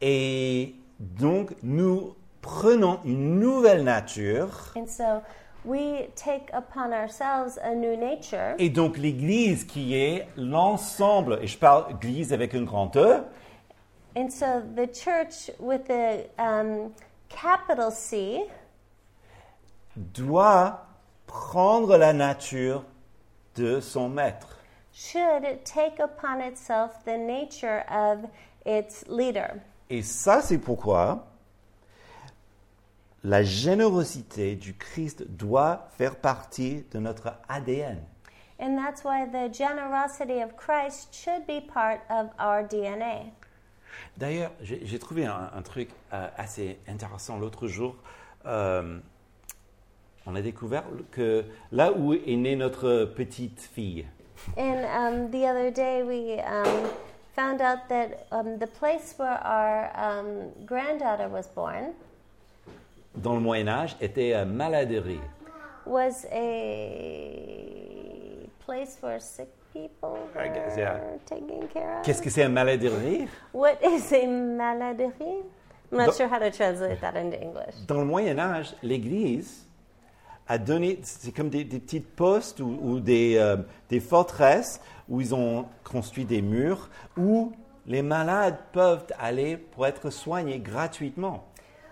[0.00, 4.72] Et donc, nous prenons une nouvelle nature.
[4.76, 5.22] And so
[5.64, 8.54] we take upon ourselves a new nature.
[8.58, 13.22] Et donc, l'Église qui est l'ensemble, et je parle Église avec un grand E,
[14.18, 16.92] And so the church with the um,
[17.28, 18.46] capital C
[19.94, 20.86] doit
[21.26, 22.82] prendre la nature
[23.56, 24.56] de son maître.
[24.94, 28.24] should take upon itself the nature of
[28.66, 29.54] its leader.
[29.88, 31.26] Et ça, c'est pourquoi
[33.24, 37.98] la générosité du Christ doit faire partie de notre ADN.
[38.58, 43.32] And that's why the generosity of Christ should be part of our DNA.
[44.16, 47.96] D'ailleurs, j'ai trouvé un, un truc euh, assez intéressant l'autre jour.
[48.46, 48.98] Euh,
[50.26, 54.06] on a découvert que là où est née notre petite fille,
[54.56, 56.90] And um, the other day we um,
[57.36, 61.94] found out that um, the place where our um, granddaughter was born
[63.16, 65.20] dans le Moyen Âge, était à Maladerie.
[65.86, 71.00] was a place where sick people I guess, were yeah.
[71.26, 72.04] taken care of.
[72.04, 75.44] Qu'est-ce que c'est un Maladerie What is a maladerie?
[75.92, 77.74] I'm not Dans- sure how to translate that into English.
[77.86, 79.66] Dans le Moyen Âge, l'Église
[80.48, 83.56] a donné, c'est comme des, des petites postes ou, ou des, euh,
[83.88, 87.52] des forteresses où ils ont construit des murs où
[87.86, 91.44] les malades peuvent aller pour être soignés gratuitement.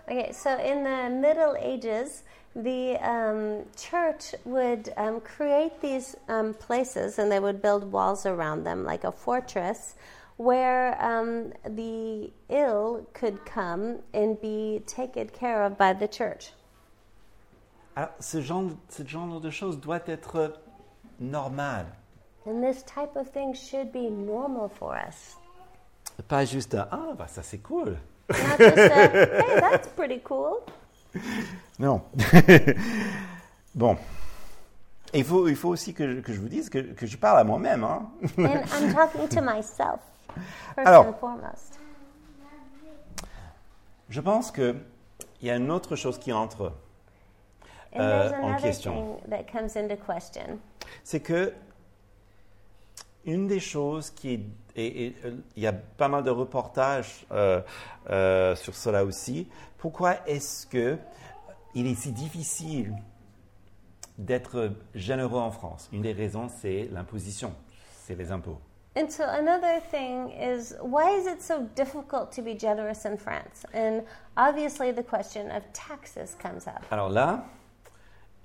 [0.08, 2.24] Okay, so in the Middle Ages,
[2.54, 8.64] the um, church would um, create these um, places and they would build walls around
[8.64, 9.94] them like a fortress
[10.36, 16.52] where um, the ill could come and be taken care of by the church.
[17.96, 20.54] Alors, ce genre, ce genre de choses doit être
[21.20, 21.86] normal.
[22.46, 25.36] And this type of thing should be normal for us.
[26.28, 27.96] Pas juste un, ah, bah, ça c'est cool.
[28.28, 30.60] Not just a, hey, that's pretty cool.
[31.78, 32.02] Non.
[33.74, 33.96] bon.
[35.12, 37.38] Il faut, il faut aussi que je, que je vous dise que, que je parle
[37.38, 37.84] à moi-même.
[37.84, 38.10] hein.
[38.36, 40.00] And I'm talking to myself,
[40.74, 41.06] first Alors.
[41.06, 41.78] and foremost.
[44.08, 44.76] Je pense qu'il
[45.42, 46.72] y a une autre chose qui entre.
[47.94, 48.92] And there's Euh, en another question.
[48.92, 50.58] thing that comes into question.
[51.04, 51.52] C'est que
[53.26, 54.40] une des choses qui est.
[54.76, 55.16] Et, et,
[55.56, 57.60] il y a pas mal de reportages euh,
[58.10, 59.48] euh, sur cela aussi.
[59.78, 60.98] Pourquoi est-ce que
[61.74, 62.94] il est si difficile
[64.18, 65.88] d'être généreux en France?
[65.92, 67.52] Une des raisons, c'est l'imposition,
[68.04, 68.58] c'est les impôts.
[68.96, 73.66] And so another thing is why is it so difficult to be generous in France?
[73.74, 74.04] And
[74.36, 76.84] obviously the question of taxes comes up.
[76.92, 77.44] Alors là,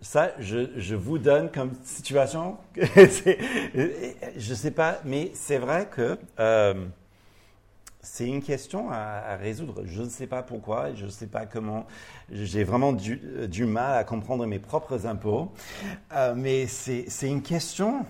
[0.02, 2.58] ça, je, je vous donne comme situation.
[2.76, 6.86] je ne sais pas, mais c'est vrai que euh,
[8.02, 9.84] c'est une question à, à résoudre.
[9.86, 11.86] Je ne sais pas pourquoi, je ne sais pas comment.
[12.32, 15.52] J'ai vraiment du, du mal à comprendre mes propres impôts,
[16.14, 18.06] Euh, mais c'est c'est une question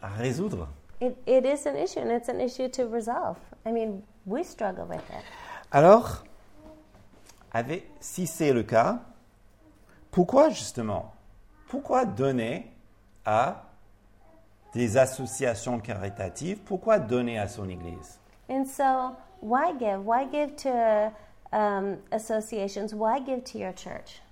[0.00, 0.68] à résoudre.
[1.00, 3.36] It, it is an issue and it's an issue to resolve.
[3.66, 5.24] I mean, we struggle with it.
[5.70, 6.24] Alors,
[7.52, 9.00] avec, si c'est le cas,
[10.12, 11.12] pourquoi justement
[11.66, 12.70] Pourquoi donner
[13.24, 13.64] à
[14.74, 18.20] des associations caritatives Pourquoi donner à son Église?
[18.48, 20.06] And so, why give?
[20.06, 21.12] Why give to
[21.52, 22.94] um, associations?
[22.94, 24.22] Why give to your church?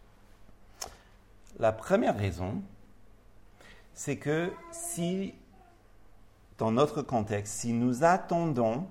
[1.58, 2.62] La première raison,
[3.94, 5.34] c'est que si,
[6.58, 8.86] dans notre contexte, si nous attendons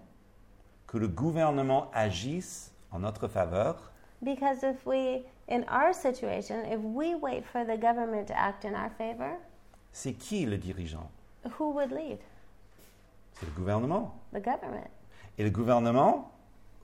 [0.87, 3.91] que le gouvernement agisse en notre faveur,
[4.21, 8.75] Because if we, in our situation, if we wait for the government to act in
[8.75, 9.37] our favor,
[9.91, 11.09] c'est qui le dirigeant?
[11.57, 12.19] who would lead?
[13.33, 14.13] C'est le gouvernement.
[14.33, 14.89] The government.
[15.37, 16.31] Et le gouvernement,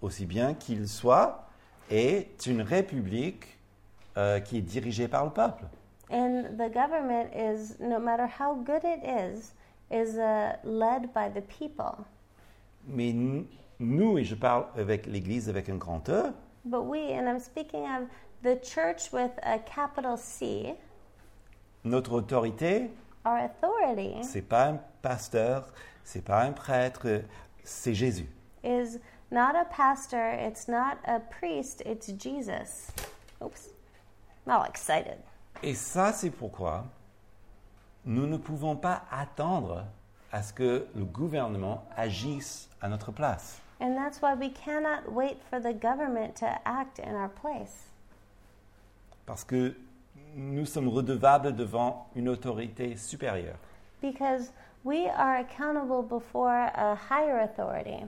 [0.01, 1.47] aussi bien qu'il soit,
[1.91, 3.57] est une république
[4.17, 5.65] euh, qui est dirigée par le peuple.
[6.09, 9.53] And the government is, no matter how good it is,
[9.91, 12.05] is uh, led by the people.
[12.87, 13.13] Mais
[13.79, 16.31] nous, et je parle avec l'Église avec un grand E,
[16.65, 18.09] But we, and I'm speaking of
[18.41, 20.73] the church with a capital C,
[21.83, 22.89] notre autorité,
[23.25, 25.71] our authority c'est pas un pasteur,
[26.03, 27.23] c'est pas un prêtre,
[27.63, 28.27] c'est Jésus.
[28.63, 28.99] is
[29.31, 32.91] not a pastor, it's not a priest, it's Jesus.
[33.43, 33.69] Oops.
[34.45, 35.17] I'm all excited.
[35.63, 36.85] Et ça, c'est pourquoi
[38.05, 39.85] nous ne pouvons pas attendre
[40.31, 43.59] à ce que le gouvernement agisse à notre place.
[43.79, 47.89] And that's why we cannot wait for the government to act in our place.
[49.25, 49.75] Parce que
[50.35, 53.57] nous sommes redevables devant une autorité supérieure.
[54.01, 54.51] Because
[54.83, 58.05] we are accountable before a higher authority.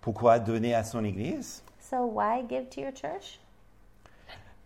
[0.00, 1.62] Pourquoi donner à son Église?
[1.80, 3.40] So why give to your church?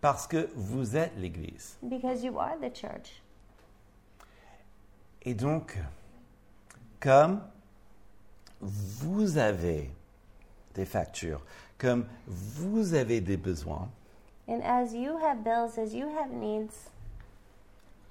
[0.01, 1.77] Parce que vous êtes l'Église.
[1.89, 3.23] Because you are the church.
[5.23, 5.79] Et donc,
[6.99, 7.41] comme
[8.63, 9.91] vous avez
[10.75, 11.45] des factures,
[11.77, 13.89] comme vous avez des besoins,
[14.49, 16.91] And as you have bills, as you have needs,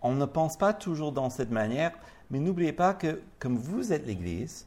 [0.02, 1.92] on ne pense pas toujours dans cette manière,
[2.30, 4.66] mais n'oubliez pas que comme vous êtes l'Église,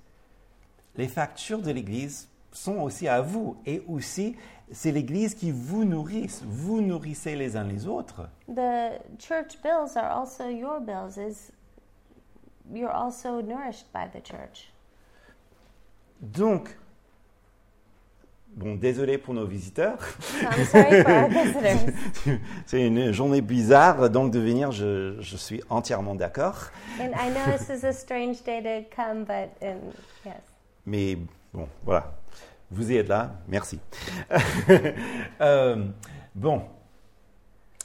[0.96, 3.56] les factures de l'Église sont aussi à vous.
[3.66, 4.36] Et aussi,
[4.70, 6.30] c'est l'Église qui vous nourrit.
[6.44, 8.28] Vous nourrissez les uns les autres.
[8.46, 11.16] the church bills are also your bills.
[11.18, 11.50] Is
[12.72, 14.70] you're also nourished by the church.
[16.24, 16.74] Donc,
[18.56, 19.98] bon, désolé pour nos visiteurs.
[20.00, 22.38] So I'm sorry for our visitors.
[22.66, 26.70] c'est une journée bizarre, donc de venir, je, je suis entièrement d'accord.
[26.98, 29.50] And I know this is a strange day to come, but
[30.24, 30.34] yes.
[30.86, 31.18] Mais
[31.52, 32.14] bon, voilà.
[32.70, 33.78] Vous y êtes là, merci.
[35.40, 35.84] Euh,
[36.34, 36.62] bon,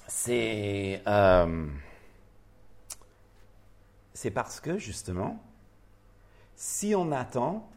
[0.07, 1.67] c'est euh,
[4.13, 5.41] c'est parce que justement,
[6.55, 7.67] si on attend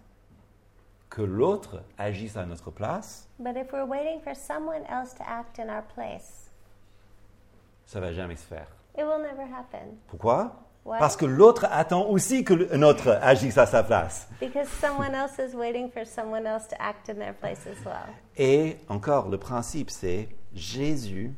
[1.12, 5.58] que l'autre agisse à notre place, But if we're waiting for someone else to act
[5.58, 6.50] in our place,
[7.86, 8.66] ça va jamais se faire.
[8.96, 9.98] it will never happen.
[10.08, 10.52] Pourquoi?
[10.84, 10.98] Why?
[10.98, 14.26] Parce que l'autre attend aussi que l'autre agisse à sa place.
[14.40, 18.08] Because someone else is waiting for someone else to act in their place as well.
[18.36, 21.32] Et encore, le principe, c'est Jésus,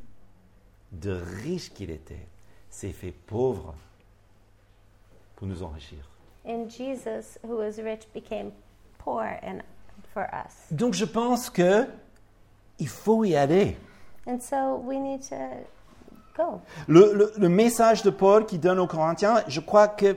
[0.92, 2.26] de riche qu'il était,
[2.70, 3.74] s'est fait pauvre
[5.36, 5.98] pour nous enrichir.
[6.46, 8.52] And Jesus, who was rich, became
[9.04, 9.58] poor and
[10.12, 10.54] for us.
[10.70, 11.86] Donc je pense que
[12.78, 13.76] il faut y aller.
[14.26, 15.36] And so we need to
[16.36, 16.60] go.
[16.88, 20.16] Le, le- le message de Paul qui donne aux Corinthiens, je crois que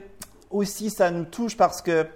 [0.50, 2.06] aussi ça nous touche parce que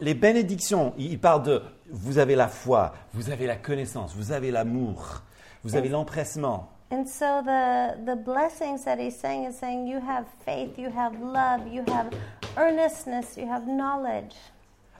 [0.00, 4.32] les bénédictions, il il parle de vous avez la foi, vous avez la connaissance, vous
[4.32, 5.22] avez l'amour,
[5.64, 6.68] vous avez l'empressement.
[6.90, 11.14] And so the the blessings that he's saying is saying you have faith, you have
[11.22, 12.10] love, you have
[12.58, 14.34] earnestness, you have knowledge.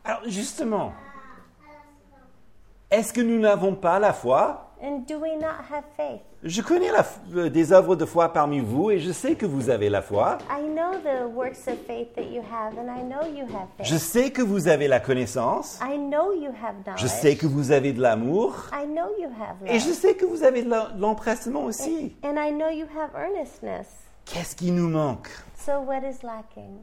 [0.04, 0.92] Alors justement,
[2.90, 4.68] est-ce que nous n'avons pas la foi?
[4.82, 6.22] And do we not have faith?
[6.42, 9.70] Je connais la euh, des œuvres de foi parmi vous et je sais que vous
[9.70, 10.38] avez la foi.
[13.80, 15.78] Je sais que vous avez la connaissance.
[15.80, 17.00] I know you have knowledge.
[17.00, 18.70] Je sais que vous avez de l'amour.
[18.72, 19.70] I know you have love.
[19.70, 22.16] Et je sais que vous avez de l'empressement aussi.
[22.24, 23.86] And I know you have earnestness.
[24.24, 25.29] Qu'est-ce qui nous manque?
[25.64, 26.83] So what is lacking?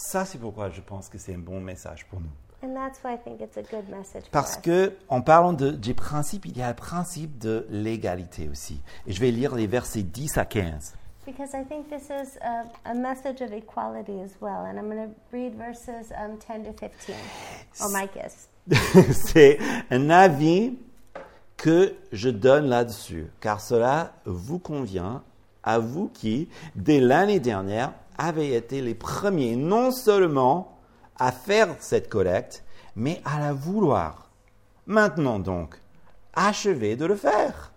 [0.00, 2.30] Ça, c'est pourquoi je pense que c'est un bon message pour nous.
[2.62, 4.62] And that's why I think it's a good message for Parce us.
[4.62, 8.80] que, en parlant de, des principes, il y a le principe de l'égalité aussi.
[9.06, 10.94] Et je vais lire les versets 10 à 15.
[11.26, 14.64] Because I think this is a, a message of equality as well.
[14.64, 17.14] And I'm going to read verses um, 10 to 15.
[17.82, 18.48] Oh, Mike is.
[19.12, 19.58] c'est
[19.90, 20.78] un avis
[21.58, 25.22] que je donne là-dessus, car cela vous convient
[25.62, 30.76] à vous qui, dès l'année dernière, avez été les premiers non seulement
[31.18, 32.64] à faire cette collecte,
[32.94, 34.30] mais à la vouloir.
[34.86, 35.80] Maintenant donc,
[36.34, 37.72] achevez de le faire,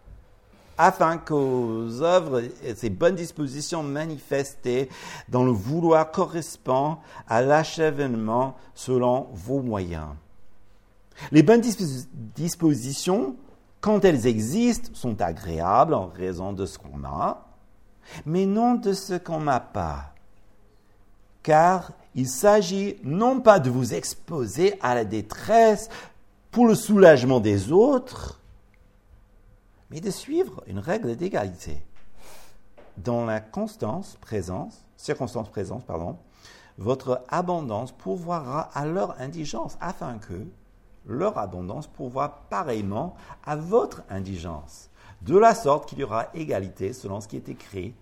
[0.77, 4.89] afin qu'aux œuvres et ces bonnes dispositions manifestées
[5.29, 10.09] dans le vouloir correspondent à l'achèvement selon vos moyens.
[11.31, 13.35] Les bonnes dispo- dispositions,
[13.81, 17.45] quand elles existent, sont agréables en raison de ce qu'on a,
[18.25, 20.12] mais non de ce qu'on n'a pas.
[21.43, 25.89] Car il s'agit non pas de vous exposer à la détresse
[26.51, 28.39] pour le soulagement des autres,
[29.89, 31.83] mais de suivre une règle d'égalité.
[32.97, 36.17] Dans la constance, présence, circonstance présence, pardon,
[36.77, 40.45] votre abondance pourvoira à leur indigence, afin que
[41.05, 43.15] leur abondance pourvoie pareillement
[43.45, 44.89] à votre indigence.
[45.21, 47.93] De la sorte qu'il y aura égalité selon ce qui est écrit.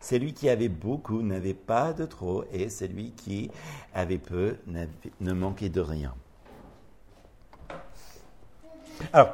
[0.00, 3.50] Celui qui avait beaucoup n'avait pas de trop, et celui qui
[3.94, 4.56] avait peu
[5.20, 6.14] ne manquait de rien.
[9.12, 9.30] Alors,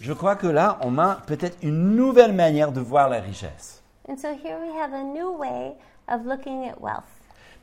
[0.00, 3.82] je crois que là, on a peut-être une nouvelle manière de voir la richesse.
[4.08, 5.74] And so here we have a new way
[6.08, 7.04] of looking at wealth.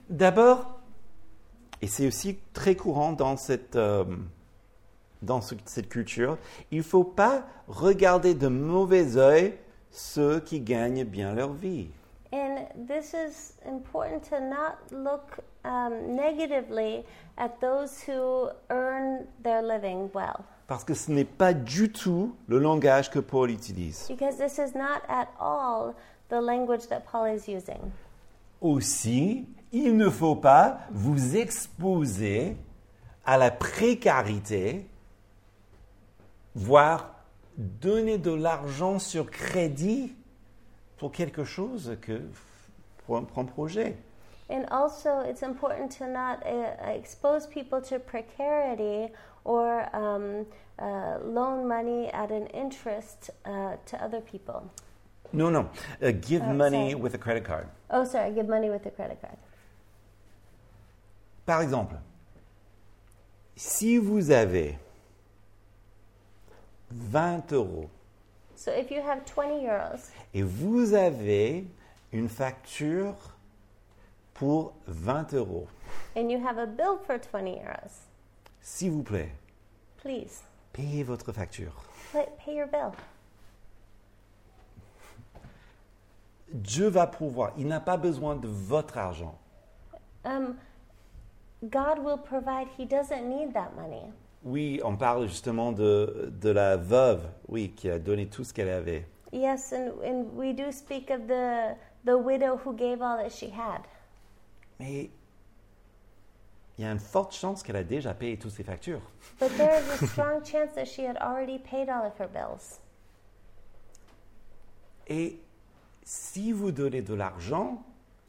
[0.10, 0.80] D'abord,
[1.82, 4.04] et c'est aussi très courant dans cette, euh,
[5.22, 6.38] dans ce- cette culture,
[6.72, 9.54] il ne faut pas regarder de mauvais œil
[9.92, 11.88] ceux qui gagnent bien leur vie.
[12.34, 17.06] And this is important to not look um, negatively
[17.38, 22.58] at those who earn their living well, Parce que ce n'est pas du tout le
[22.58, 24.08] langage que Paul utilise.
[24.08, 25.94] because this is not at all
[26.30, 27.92] the language that Paul is using.
[28.62, 32.58] Aussi, il ne faut pas vous exposer
[33.26, 34.88] à la précarité,
[36.56, 37.14] voire
[37.58, 40.16] donner de l'argent sur crédit
[41.04, 42.22] pour quelque chose que
[43.06, 43.98] pour un, pour un projet.
[44.50, 49.12] And also, it's important to not uh, expose people to precarity
[49.44, 50.46] or um,
[50.80, 54.64] uh, loan money at an interest uh, to other people.
[55.34, 55.70] Non, non.
[56.02, 56.96] Uh, give Oh, money sorry.
[56.96, 57.68] with a credit card.
[57.90, 59.36] Oh, sorry, give money with a credit card.
[61.46, 61.98] Par exemple,
[63.58, 64.78] si vous avez
[66.92, 67.90] 20 euros
[68.56, 71.66] So if you have 20 euros et vous avez
[72.12, 73.16] une facture
[74.34, 75.68] pour 20 euros,
[76.16, 78.08] and you have a bill for 20 euros,
[78.62, 79.32] s'il vous plaît,
[79.98, 80.44] please
[80.74, 81.74] payez votre facture.
[82.12, 82.92] pay, pay your bill.
[86.54, 87.54] Dieu va pouvoir.
[87.58, 89.36] Il n'a pas besoin de votre argent.
[90.24, 90.56] Um,
[91.64, 92.68] God will provide.
[92.78, 94.12] He doesn't need that money.
[94.44, 98.70] Oui, on parle justement de, de la veuve, oui, qui a donné tout ce qu'elle
[98.70, 99.08] avait.
[99.32, 101.76] Yes, and, and we do speak of the,
[102.06, 103.82] the widow who gave all that she had.
[104.80, 105.10] Mais
[106.78, 109.02] il y a une forte chance qu'elle a déjà payé toutes ses factures.
[109.40, 112.80] But there is a strong chance that she had already paid all of her bills.
[115.08, 115.40] Et
[116.04, 117.84] si vous donnez de l'argent,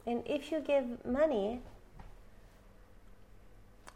[0.07, 1.59] And if you give money,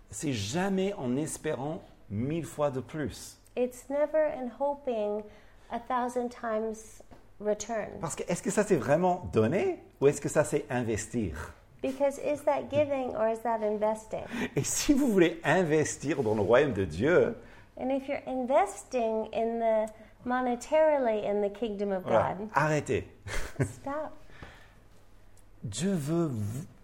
[0.10, 3.38] c'est jamais en espérant mille fois de plus.
[3.56, 5.24] it's never in hoping
[5.72, 7.02] a thousand times
[7.40, 7.88] return.
[8.02, 11.54] Parce que est-ce que ça c'est vraiment donner ou est-ce que ça c'est investir?
[11.82, 14.24] Because is that giving or is that investing?
[14.56, 17.36] Et si vous voulez investir dans le royaume de Dieu,
[17.78, 19.90] And if you're investing in the
[20.26, 23.08] monetarily in the kingdom of voilà, God, arrêtez.
[23.62, 24.12] stop.
[25.64, 26.30] Dieu veut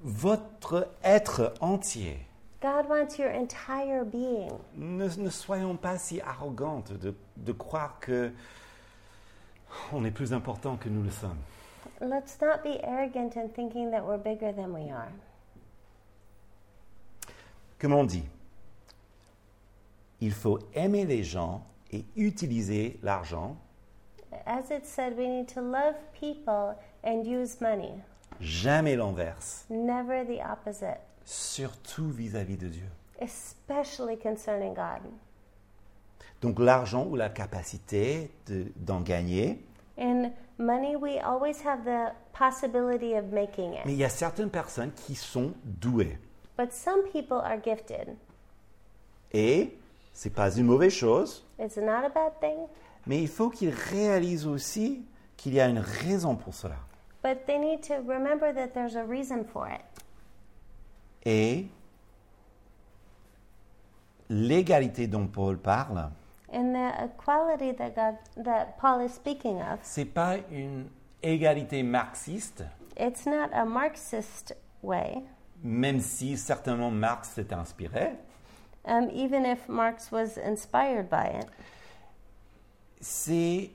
[0.02, 2.18] votre être entier.
[2.66, 4.58] God wants your entire being.
[4.76, 8.32] Ne, ne soyons pas si arrogantes de, de croire que
[9.94, 11.38] on est plus important que nous le sommes.
[12.02, 15.12] Let's not be arrogant in thinking that we're bigger than we are.
[17.78, 18.24] Comme on dit,
[20.20, 21.62] il faut aimer les gens
[21.92, 23.58] et utiliser l'argent,
[24.48, 27.94] As it said, we need to love people and use money,
[28.42, 32.88] jamais l'inverse, never the opposite, surtout vis-à-vis de Dieu.
[33.20, 35.02] especially concerning God.
[36.42, 39.64] Donc l'argent ou la capacité de- d'en gagner,
[39.98, 43.86] In money, we always have the possibility of making mais it.
[43.88, 46.18] il y a certaines personnes qui sont douées.
[46.58, 48.16] But some people are gifted.
[49.32, 49.78] Et
[50.14, 52.68] c'est pas une mauvaise chose, It's not a bad thing,
[53.08, 55.06] mais il faut qu'ils réalisent aussi
[55.38, 56.76] qu'il y a une raison pour cela.
[57.24, 59.82] but they need to remember that there's a reason for it.
[61.26, 61.68] Et
[64.30, 66.10] l'égalité dont Paul parle,
[66.54, 70.88] And the equality that God, that Paul is speaking of, c'est pas une
[71.22, 72.64] égalité marxiste,
[72.96, 75.24] it's not a Marxist way,
[75.64, 78.14] même si certainement Marx s'est inspiré,
[78.86, 81.48] um, even if Marx was inspired by it.
[83.02, 83.72] C'est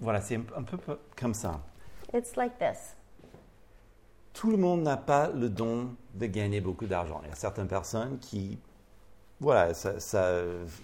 [0.00, 1.60] voilà, c'est un, peu peu comme ça.
[2.14, 2.94] It's like this.
[4.32, 7.20] Tout le monde n'a pas le don de gagner beaucoup d'argent.
[7.24, 8.58] Il y a certaines personnes qui,
[9.40, 10.40] voilà, ça, ça-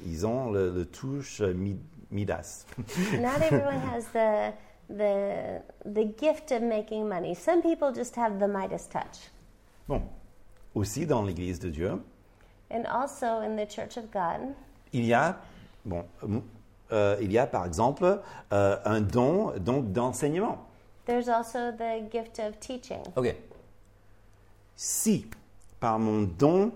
[0.06, 1.78] ils ont le, le touche euh, mi-
[2.10, 2.66] Midas.
[2.78, 4.52] Not everyone has the
[4.88, 7.34] the the gift of making money.
[7.34, 9.30] Some people just have the Midas touch.
[9.88, 10.02] Bon,
[10.74, 12.02] aussi dans l'Église de Dieu,
[12.70, 14.52] And also in the Church of God,
[14.92, 15.38] il y a,
[15.84, 16.04] bon,
[16.92, 18.20] euh, il y a par exemple
[18.52, 20.66] euh, un don donc d'enseignement.
[21.06, 23.02] There's also the gift of teaching.
[23.16, 23.34] Ok.
[24.76, 25.26] Si
[25.80, 26.72] par mon don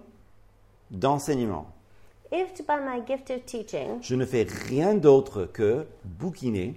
[0.90, 1.66] d'enseignement,
[2.30, 6.74] If by my gift of teaching, je ne fais rien d'autre que bouquiner,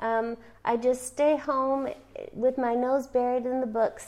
[0.00, 1.88] um, I just stay home
[2.32, 4.06] with my nose buried in the books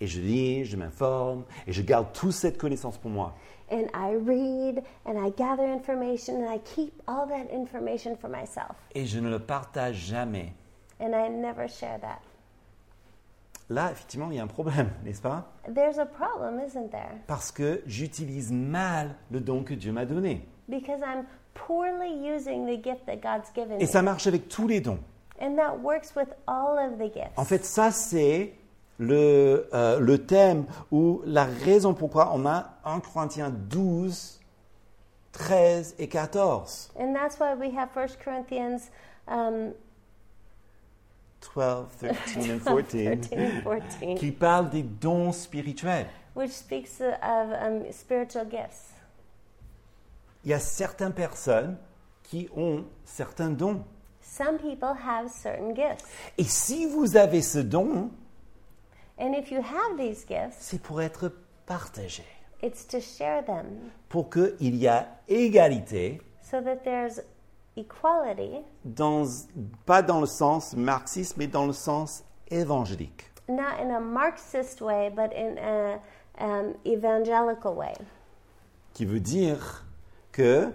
[0.00, 3.34] et je lis, je m'informe, et je garde toute cette connaissance pour moi,
[3.70, 8.76] and I read and I gather information and I keep all that information for myself
[8.94, 10.52] et je ne le partage jamais,
[11.00, 12.20] and I never share that.
[13.68, 15.44] là, effectivement, il y a un problème, n'est-ce pas?
[15.72, 17.18] There's a problem, isn't there?
[17.26, 20.46] Parce que j'utilise mal le don que Dieu m'a donné.
[20.68, 21.24] Because I'm
[21.54, 23.86] poorly using the gift that God's given Et me.
[23.86, 24.98] ça marche avec tous les dons.
[25.40, 27.36] And that works with all of the gifts.
[27.36, 28.52] En fait, ça, c'est
[28.98, 34.40] le, euh, le thème ou la raison pourquoi on a 1 Corinthiens 12,
[35.32, 36.90] 13 et 14.
[36.98, 38.90] And that's why we have 1 Corinthians
[39.28, 39.72] um,
[41.40, 43.20] 12, 13 and 14.
[43.22, 46.06] 13 and 14, qui parle des dons spirituels.
[46.34, 48.92] which speaks of um, spiritual gifts.
[50.44, 51.76] Il y a certaines personnes
[52.22, 53.82] qui ont certains dons.
[54.20, 56.04] Some people have certain gifts.
[56.36, 58.10] Et si vous avez ce don,
[59.18, 61.32] And if you have these gifts, c'est pour être
[61.64, 62.22] partagé.
[62.62, 67.22] it's to share them Pour qu'il y ait égalité, so that there's
[67.76, 69.24] equality, dans,
[69.84, 73.30] pas dans le sens marxiste, mais dans le sens évangélique.
[73.48, 76.00] not in a Marxist way, but in a
[76.38, 77.94] um, evangelical way.
[78.94, 79.84] Qui veut dire
[80.32, 80.72] que,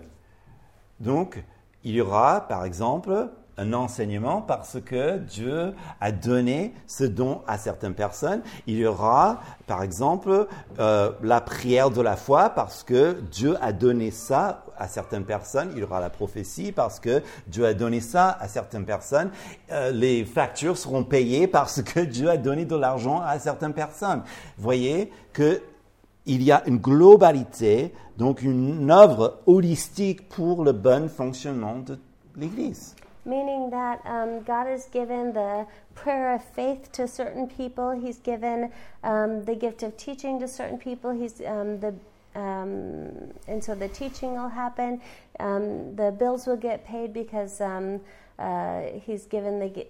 [1.00, 1.44] donc,
[1.84, 3.30] il y aura, par exemple,
[3.62, 8.42] un enseignement parce que Dieu a donné ce don à certaines personnes.
[8.66, 10.48] Il y aura, par exemple,
[10.80, 15.70] euh, la prière de la foi parce que Dieu a donné ça à certaines personnes.
[15.74, 19.30] Il y aura la prophétie parce que Dieu a donné ça à certaines personnes.
[19.72, 24.24] Euh, les factures seront payées parce que Dieu a donné de l'argent à certaines personnes.
[24.58, 25.62] Voyez que
[26.28, 31.98] il y a une globalité, donc une œuvre holistique pour le bon fonctionnement de
[32.38, 32.96] l'Église.
[33.24, 37.92] Meaning that um, God has given the prayer of faith to certain people.
[37.92, 38.72] He's given
[39.04, 41.12] um, the gift of teaching to certain people.
[41.12, 41.94] He's um, the
[42.34, 45.02] um, and so the teaching will happen.
[45.40, 48.00] Um, the bills will get paid because um,
[48.40, 49.86] uh, He's given the,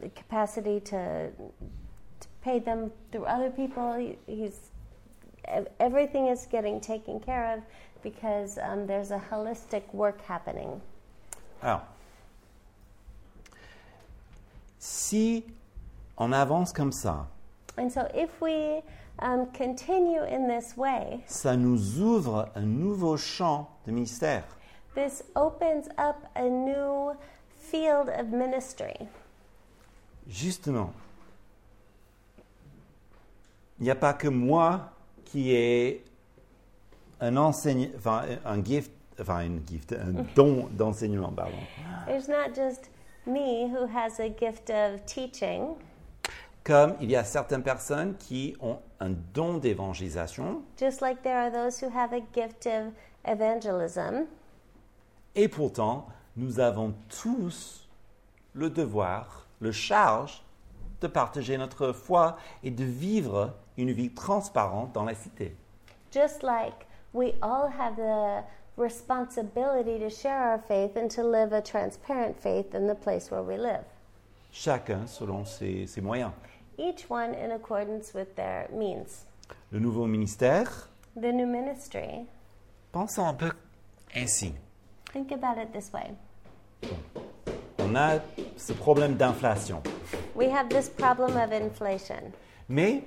[0.00, 3.94] the capacity to, to pay them through other people.
[3.94, 4.70] He, he's
[5.78, 7.60] everything is getting taken care of
[8.02, 8.54] because
[8.86, 10.80] there's a holistic work happening.
[11.60, 11.80] Alors,
[14.84, 15.44] si
[16.18, 17.26] on avance comme ça,
[17.76, 18.82] And so, if we
[19.18, 24.44] um, continue in this way, ça nous ouvre un nouveau champ de ministère.
[24.94, 27.16] this opens up a new
[27.56, 28.94] field of ministry.
[30.28, 30.92] Justement,
[33.80, 34.92] il n'y a pas que moi
[35.24, 36.04] qui ai
[37.20, 41.58] un enseigne, enfin un gift, enfin une gift, un don d'enseignement, pardon.
[42.06, 42.90] There's not just
[43.26, 45.76] me who has a gift of teaching,
[46.64, 51.50] Comme il y a certaines personnes qui ont un don d'évangélisation, just like there are
[51.50, 52.92] those who have a gift of
[53.26, 54.26] evangelism.
[55.34, 56.06] et pourtant,
[56.36, 57.86] nous avons tous
[58.54, 60.42] le devoir, le charge
[61.00, 65.54] de partager notre foi et de vivre une vie transparente dans la cité.
[66.12, 68.42] Just like we all have the
[68.76, 73.42] responsibility to share our faith and to live a transparent faith in the place where
[73.42, 73.84] we live.
[74.52, 76.32] Chacun selon ses, ses moyens.
[76.78, 79.24] Each one in accordance with their means.
[79.70, 82.26] Le nouveau ministère, The new ministry,
[82.92, 83.52] pensons un peu
[84.14, 84.52] ainsi.
[85.12, 86.10] think about it this way.
[87.78, 88.20] On a
[88.56, 89.80] ce problème d'inflation.
[90.34, 92.32] We have this problem of inflation,
[92.68, 93.04] Mais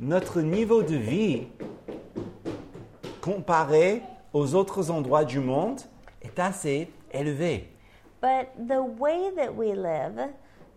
[0.00, 1.46] notre niveau de vie,
[3.24, 4.02] comparé
[4.34, 5.80] aux autres endroits du monde,
[6.20, 7.70] est assez élevé.
[8.20, 10.30] but the way that we live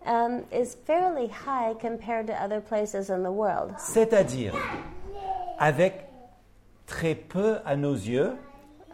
[0.04, 3.72] um, is fairly high compared to other places in the world.
[3.78, 4.54] C'est-à-dire,
[5.58, 6.08] avec
[6.86, 8.36] très peu à nos yeux,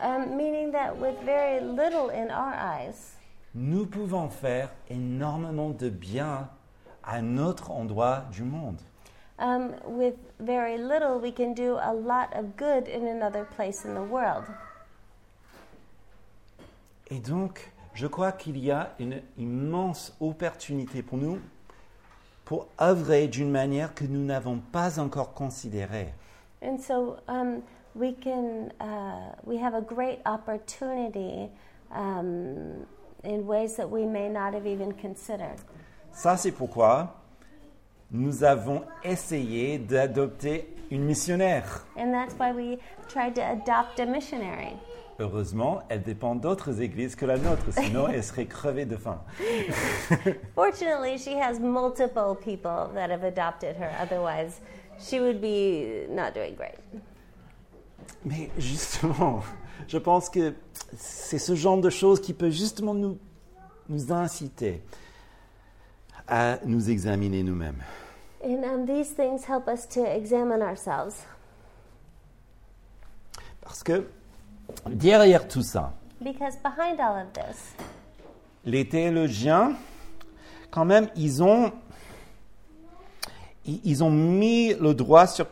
[0.00, 3.16] um, meaning that with very little in our eyes,
[3.54, 6.48] nous pouvons faire énormément de bien
[7.04, 8.80] à notre endroit du monde.
[9.38, 13.94] Um, with very little, we can do a lot of good in another place in
[13.94, 14.44] the world.
[17.10, 21.38] Et donc, je crois qu'il y a une immense opportunité pour nous
[22.44, 26.12] pour œuvrer d'une manière que nous n'avons pas encore considérée.
[26.62, 27.62] And so um,
[27.94, 31.50] we can, uh, we have a great opportunity
[31.90, 32.86] um,
[33.22, 35.58] in ways that we may not have even considered.
[36.12, 37.23] Ça, c'est pourquoi
[38.14, 41.84] nous avons essayé d'adopter une missionnaire.
[41.96, 44.76] And that's why we tried to adopt a missionary.
[45.18, 49.20] Heureusement, elle dépend d'autres églises que la nôtre, sinon elle serait crevée de faim.
[50.54, 53.90] Fortunately, she has multiple people that have adopted her.
[54.00, 54.60] Otherwise,
[54.98, 56.78] she would be not doing great.
[58.24, 59.42] Mais justement,
[59.88, 60.54] je pense que
[60.96, 63.18] c'est ce genre de choses qui peut justement nous,
[63.88, 64.82] nous inciter
[66.28, 67.82] à nous examiner nous-mêmes.
[68.44, 71.24] And um, these things help us to examine ourselves.
[73.62, 74.06] Parce que
[74.86, 77.74] derrière tout ça, Because behind all of this,
[78.64, 79.76] les théologiens,
[80.70, 81.72] quand même, ils ont,
[83.64, 85.46] ils ils ont mis le droit sur,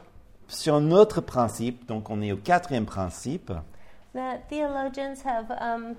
[0.47, 1.87] sur un autre principe.
[1.87, 3.53] Donc, on est au quatrième principe.
[4.15, 5.97] the theologians have um,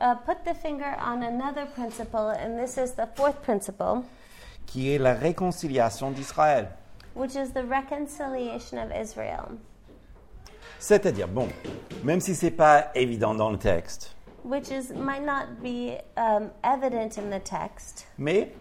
[0.00, 4.04] uh, put the finger on another principle, and this is the fourth principle,
[4.72, 6.68] qui est la réconciliation d'Israël.
[7.14, 9.58] which is the reconciliation of Israel.
[10.78, 11.46] C'est-à-dire, bon,
[12.02, 16.50] même si ce n'est pas évident dans le texte, Which is might not be um,
[16.64, 18.52] evident in the text, mais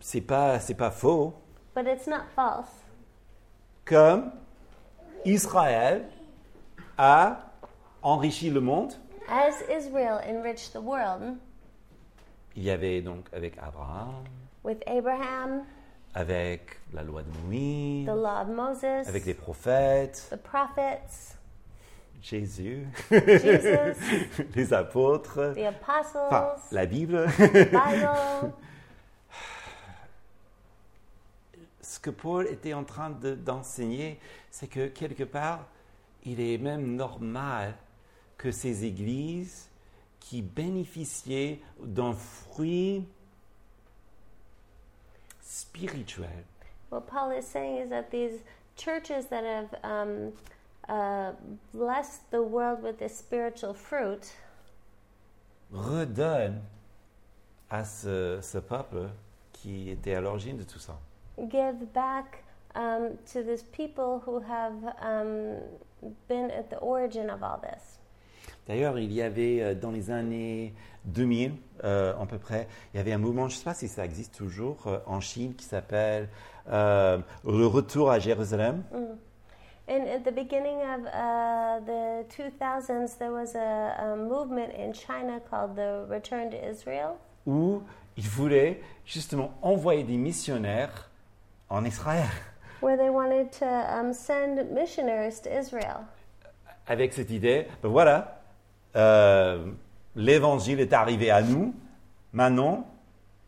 [0.00, 1.34] c'est pas c'est pas faux
[1.74, 2.70] but it's not false.
[3.84, 4.22] que
[5.26, 6.06] Israël
[6.96, 7.38] a
[8.02, 8.92] enrichi le monde.
[9.28, 11.36] As Israel enriched the world
[12.56, 14.22] Il y avait donc avec Abraham,
[14.64, 15.64] with Abraham,
[16.14, 21.36] avec la loi de Moïse, the law of Moses, avec les prophètes, the prophets,
[22.22, 26.00] Jésus, Jesus, les apôtres, the enfin
[26.30, 27.26] apostles, la Bible.
[27.38, 28.52] Bible.
[31.80, 34.18] Ce que Paul était en train de- d'enseigner,
[34.50, 35.66] c'est que quelque part,
[36.24, 37.74] il est même normal
[38.38, 39.68] que ces églises
[40.20, 43.06] qui bénéficiaient d'un fruit
[45.44, 46.28] spirituel,
[46.90, 48.40] What Paul is saying is that these
[48.76, 50.32] churches that have um,
[50.88, 51.32] uh,
[51.72, 54.32] blessed the world with this spiritual fruit
[55.72, 56.60] redonnent
[57.70, 59.08] à ce, ce peuple
[59.52, 60.94] qui était à l'origine de tout ça.
[61.48, 62.44] give back
[62.76, 65.58] um, to these people who have um,
[66.28, 67.98] been at the origin of all this.
[68.66, 70.72] D'ailleurs, il y avait euh, dans les années
[71.04, 71.52] 2000,
[71.84, 74.04] euh, à peu près, il y avait un mouvement, je ne sais pas si ça
[74.04, 76.28] existe toujours, euh, en Chine qui s'appelle
[76.70, 78.82] euh, Le Retour à Jérusalem.
[79.86, 85.40] And at the beginning of uh, the 2000s, there was a, a movement in China
[85.50, 87.82] called the Return to Israel, où
[88.16, 91.10] ils voulaient justement envoyer des missionnaires
[91.68, 92.30] en Israël.
[92.80, 96.06] where they wanted to um, send missionaries to Israel.
[96.86, 98.33] Avec cette idée, ben voilà,
[98.96, 99.64] euh,
[100.16, 101.74] l'évangile est arrivé à nous,
[102.32, 102.86] maintenant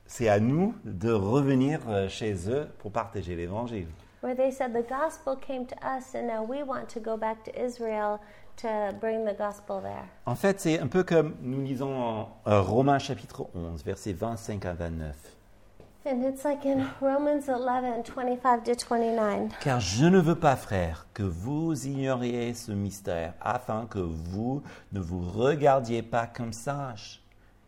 [0.07, 3.89] c'est à nous de revenir euh, chez eux pour partager l'évangile.
[4.23, 7.45] Where they said the gospel came to us, and now we want to go back
[7.45, 8.19] to Israel
[8.57, 10.07] to bring the gospel there.
[10.25, 14.65] En fait, c'est un peu comme nous lisons en euh, Romains chapitre 11, versets 25
[14.65, 15.36] à 29.
[16.09, 19.49] And it's like in Romans 11 25 to 29.
[19.61, 25.01] Car je ne veux pas, frères, que vous ignoriez ce mystère, afin que vous ne
[25.01, 27.25] vous regardiez pas comme sages.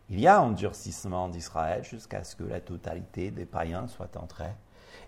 [0.09, 4.55] Il y a endurcissement d'Israël jusqu'à ce que la totalité des païens soit entrée,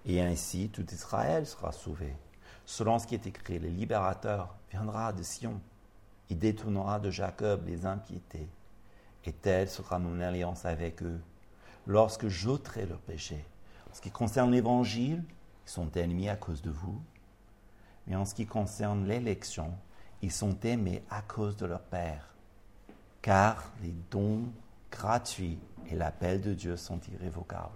[0.05, 2.13] et ainsi tout Israël sera sauvé.
[2.65, 5.61] Selon ce qui est écrit, le libérateur viendra de Sion,
[6.29, 8.49] il détournera de Jacob les impiétés,
[9.23, 11.21] et telle sera mon alliance avec eux,
[11.87, 13.45] lorsque j'ôterai leurs péchés.
[13.89, 15.23] En ce qui concerne l'Évangile,
[15.65, 17.01] ils sont ennemis à cause de vous,
[18.07, 19.73] mais en ce qui concerne l'élection,
[20.21, 22.33] ils sont aimés à cause de leur Père,
[23.21, 24.43] car les dons
[24.91, 25.59] gratuits
[25.89, 27.69] et l'appel de Dieu sont irrévocables.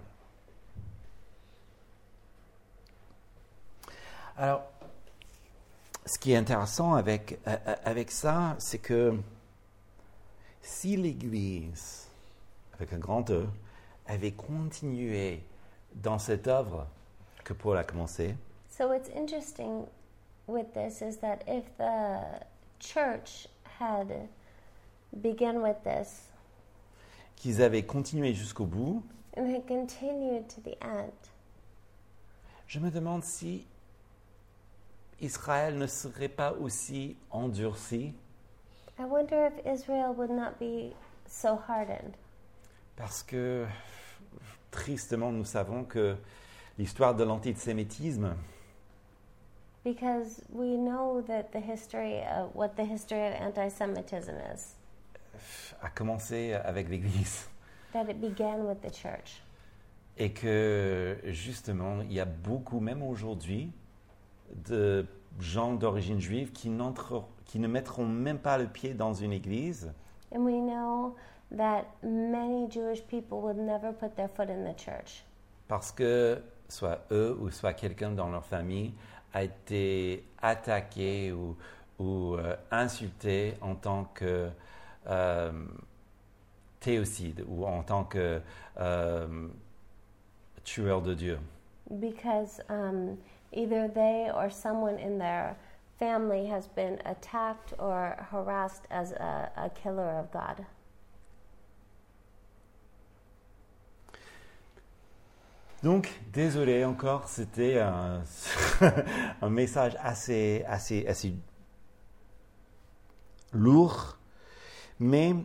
[4.36, 4.62] Alors,
[6.04, 9.18] ce qui est intéressant avec, euh, euh, avec ça, c'est que
[10.62, 12.08] si l'Église,
[12.74, 13.46] avec un grand E,
[14.08, 15.42] avait continué
[15.94, 16.86] dans cette œuvre
[17.44, 18.34] que Paul a commencée,
[18.68, 19.86] So it's interesting
[20.46, 22.44] with this is that if the
[22.78, 23.48] church
[23.80, 24.28] had
[25.22, 26.28] begun with this
[27.36, 29.02] qu'ils avaient continué jusqu'au bout,
[29.36, 31.12] and had continued to the end,
[32.66, 33.66] je me demande si
[35.20, 38.12] Israël ne serait pas aussi endurci.
[38.98, 40.94] I wonder if Israel would not be
[41.26, 42.14] so hardened.
[42.96, 43.64] Parce que
[44.70, 46.16] tristement nous savons que
[46.78, 48.34] l'histoire de l'antisémitisme
[49.84, 54.74] Because we know that the history of what the history of anti Semitism is,
[55.80, 57.48] a commencé avec l'Église.
[57.92, 59.42] That it began with the church.
[60.18, 63.70] et que justement il y a beaucoup, même aujourd'hui,
[64.68, 65.06] de
[65.38, 66.70] gens d'origine juive qui,
[67.44, 69.92] qui ne mettront même pas le pied dans une église.
[70.32, 70.65] And we know
[71.50, 75.24] that many Jewish people would never put their foot in the church
[75.68, 78.92] parce que soit eux ou soit quelqu'un dans leur famille
[79.32, 81.56] a été attaqué ou,
[81.98, 84.50] ou, euh, insulté en tant que
[85.08, 85.52] euh,
[86.80, 88.40] théocide ou en tant que
[88.78, 89.48] euh,
[90.64, 91.38] tueur de Dieu.
[92.00, 93.16] because um,
[93.52, 95.56] either they or someone in their
[95.98, 100.64] family has been attacked or harassed as a, a killer of God.
[105.86, 108.24] Donc, désolé encore, c'était un,
[109.40, 111.32] un message assez, assez, assez
[113.52, 114.18] lourd,
[114.98, 115.36] mais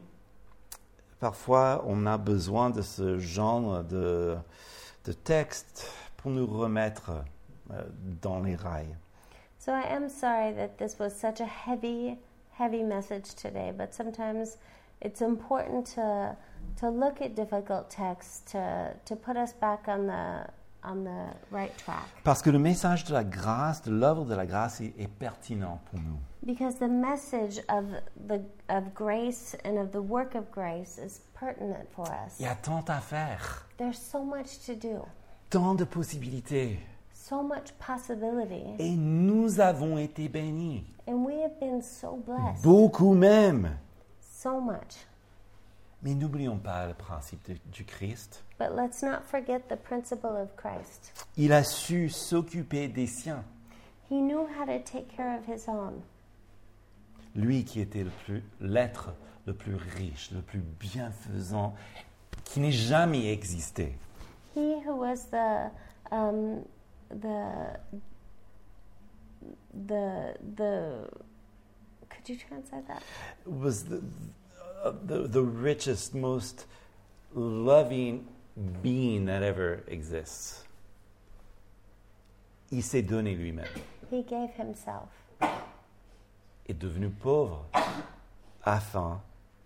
[1.19, 4.35] parfois on a besoin de ce genre de,
[5.05, 5.87] de texte
[6.17, 7.11] pour nous remettre
[7.69, 7.83] euh,
[8.23, 8.97] dans les rails.
[9.59, 12.17] So I am sorry that this was such a heavy,
[12.57, 14.57] heavy message today, but sometimes
[15.03, 16.35] it's important to
[16.79, 20.47] to look at difficult texts to to put us back on the
[20.83, 22.07] on the right track.
[22.23, 25.79] Parce que le message de la grâce, de l'œuvre de la grâce est, est pertinent
[25.91, 26.17] pour nous.
[26.43, 27.85] Because the message of
[28.27, 32.39] the of grace and of the work of grace is pertinent for us.
[32.39, 35.03] Il y a tant à faire, There's so much to do,
[35.51, 36.79] tant de possibilités,
[37.13, 43.13] so much possibility, et nous avons été bénis, and we have been so blessed, beaucoup
[43.13, 43.77] même.
[44.21, 45.05] so much.
[46.03, 48.43] Mais n'oublions pas le principe de- du Christ.
[48.57, 51.13] But let's not forget the principle of Christ.
[51.37, 53.43] Il a su s'occuper des siens.
[54.09, 56.01] He knew how to take care of his own.
[57.35, 59.13] Lui qui était le plus l'être
[59.45, 61.73] le plus riche, le plus bienfaisant,
[62.45, 63.95] qui n'ait jamais existé.
[64.55, 65.71] He who was the
[66.11, 66.63] um,
[67.09, 67.77] the
[69.87, 71.07] the the
[72.09, 73.01] could you translate that?
[73.45, 74.01] Was the, uh,
[75.05, 76.65] the, the richest, most
[77.33, 78.27] loving
[78.81, 80.63] being that ever exists.
[82.71, 83.67] Il s'est donné lui-même.
[84.09, 85.09] He gave himself.
[86.67, 87.65] Est devenu pauvre
[88.63, 89.21] afin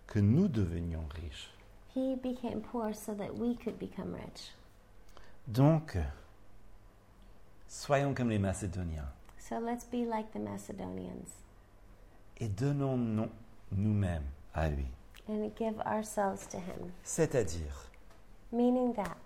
[0.06, 1.50] que nous devenions riches.
[1.94, 4.52] He became poor so that we could become rich.
[5.46, 5.96] Donc,
[7.68, 9.08] soyons comme les Macédoniens
[9.38, 11.46] So let's be like the Macedonians
[12.38, 13.28] et donnons-nous
[13.72, 14.86] nous-mêmes à lui.
[15.28, 16.90] And give ourselves to him.
[17.04, 17.90] C'est-à-dire,
[18.52, 19.16] Meaning that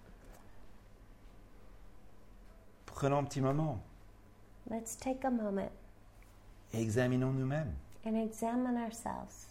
[2.86, 3.78] prenons un petit moment
[4.70, 5.70] let's take a moment
[6.72, 7.72] et examinons nous-mêmes.
[8.04, 9.46] and examine ourselves.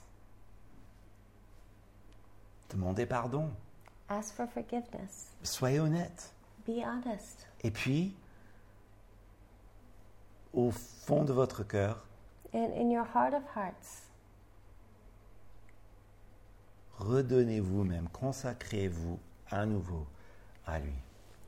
[2.69, 3.49] Demandez pardon.
[4.09, 5.27] Ask for forgiveness.
[5.43, 6.31] Soyez honnête.
[6.67, 7.47] Be honest.
[7.63, 8.13] Et puis,
[10.53, 12.03] au fond de votre cœur,
[12.53, 14.08] And in your heart of hearts,
[16.99, 19.17] redonnez-vous même, consacrez-vous
[19.49, 20.05] à nouveau
[20.65, 20.93] à lui.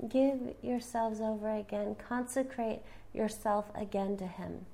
[0.10, 1.96] give yourselves over again.
[2.08, 2.82] Consecrate
[3.14, 4.66] yourself again to him.